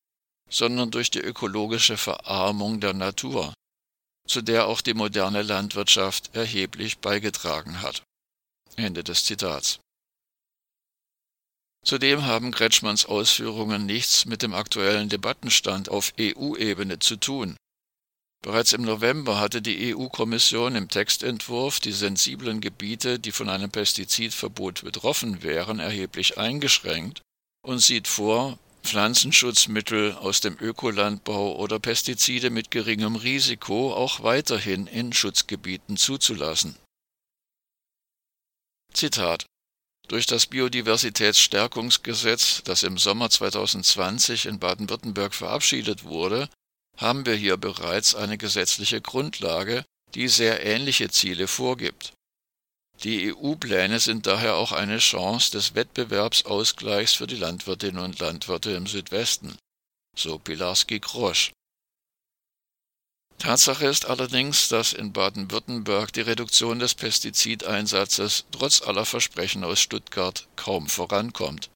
sondern 0.49 0.89
durch 0.89 1.11
die 1.11 1.19
ökologische 1.19 1.97
Verarmung 1.97 2.79
der 2.79 2.93
Natur, 2.93 3.53
zu 4.25 4.41
der 4.41 4.67
auch 4.67 4.79
die 4.79 4.93
moderne 4.93 5.41
Landwirtschaft 5.41 6.33
erheblich 6.33 6.99
beigetragen 6.99 7.81
hat. 7.81 8.03
Ende 8.77 9.03
des 9.03 9.25
Zitats. 9.25 9.81
Zudem 11.83 12.23
haben 12.23 12.51
Kretschmanns 12.51 13.05
Ausführungen 13.05 13.85
nichts 13.85 14.23
mit 14.23 14.41
dem 14.41 14.53
aktuellen 14.53 15.09
Debattenstand 15.09 15.89
auf 15.89 16.13
EU-Ebene 16.17 16.99
zu 16.99 17.17
tun. 17.17 17.57
Bereits 18.41 18.73
im 18.73 18.83
November 18.83 19.39
hatte 19.39 19.61
die 19.61 19.95
EU-Kommission 19.95 20.75
im 20.75 20.89
Textentwurf 20.89 21.79
die 21.79 21.91
sensiblen 21.91 22.61
Gebiete, 22.61 23.19
die 23.19 23.31
von 23.31 23.49
einem 23.49 23.71
Pestizidverbot 23.71 24.83
betroffen 24.83 25.43
wären, 25.43 25.79
erheblich 25.79 26.37
eingeschränkt 26.37 27.21
und 27.63 27.79
sieht 27.79 28.07
vor, 28.07 28.59
Pflanzenschutzmittel 28.83 30.13
aus 30.13 30.39
dem 30.39 30.55
Ökolandbau 30.61 31.57
oder 31.57 31.79
Pestizide 31.79 32.49
mit 32.49 32.71
geringem 32.71 33.17
Risiko 33.17 33.93
auch 33.93 34.23
weiterhin 34.23 34.87
in 34.87 35.11
Schutzgebieten 35.11 35.97
zuzulassen. 35.97 36.77
Zitat 38.93 39.45
durch 40.07 40.25
das 40.25 40.47
Biodiversitätsstärkungsgesetz, 40.47 42.61
das 42.63 42.83
im 42.83 42.97
Sommer 42.97 43.29
2020 43.29 44.45
in 44.45 44.57
Baden-Württemberg 44.57 45.35
verabschiedet 45.35 46.05
wurde, 46.05 46.47
haben 46.97 47.25
wir 47.25 47.35
hier 47.35 47.57
bereits 47.57 48.15
eine 48.15 48.37
gesetzliche 48.37 49.01
Grundlage, 49.01 49.85
die 50.15 50.27
sehr 50.27 50.65
ähnliche 50.65 51.09
Ziele 51.09 51.47
vorgibt. 51.47 52.13
Die 53.03 53.31
EU-Pläne 53.31 53.99
sind 53.99 54.25
daher 54.25 54.55
auch 54.55 54.71
eine 54.71 54.97
Chance 54.97 55.51
des 55.51 55.75
Wettbewerbsausgleichs 55.75 57.13
für 57.13 57.27
die 57.27 57.35
Landwirtinnen 57.35 58.03
und 58.03 58.19
Landwirte 58.19 58.71
im 58.71 58.87
Südwesten, 58.87 59.55
so 60.15 60.39
Pilarski-Grosch. 60.39 61.51
Tatsache 63.37 63.85
ist 63.85 64.05
allerdings, 64.05 64.67
dass 64.67 64.93
in 64.93 65.13
Baden-Württemberg 65.13 66.11
die 66.13 66.21
Reduktion 66.21 66.79
des 66.79 66.95
Pestizideinsatzes 66.95 68.45
trotz 68.51 68.81
aller 68.81 69.05
Versprechen 69.05 69.63
aus 69.63 69.79
Stuttgart 69.79 70.47
kaum 70.55 70.87
vorankommt. 70.87 71.69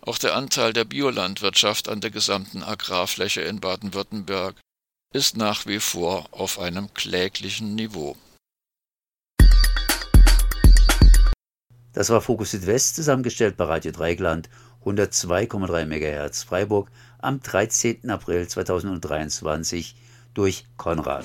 Auch 0.00 0.18
der 0.18 0.34
Anteil 0.34 0.72
der 0.72 0.84
Biolandwirtschaft 0.84 1.88
an 1.88 2.00
der 2.00 2.10
gesamten 2.10 2.62
Agrarfläche 2.62 3.42
in 3.42 3.60
Baden-Württemberg 3.60 4.56
ist 5.12 5.36
nach 5.36 5.66
wie 5.66 5.80
vor 5.80 6.28
auf 6.32 6.58
einem 6.58 6.92
kläglichen 6.94 7.74
Niveau. 7.74 8.16
Das 11.92 12.10
war 12.10 12.20
Fokus 12.20 12.52
Südwest, 12.52 12.94
zusammengestellt 12.96 13.56
bei 13.56 13.64
Radio 13.64 13.90
Dreigland 13.90 14.48
102,3 14.84 15.86
MHz 15.86 16.44
Freiburg 16.44 16.90
am 17.18 17.40
13. 17.42 18.08
April 18.10 18.46
2023 18.46 19.96
durch 20.34 20.66
Konrad. 20.76 21.24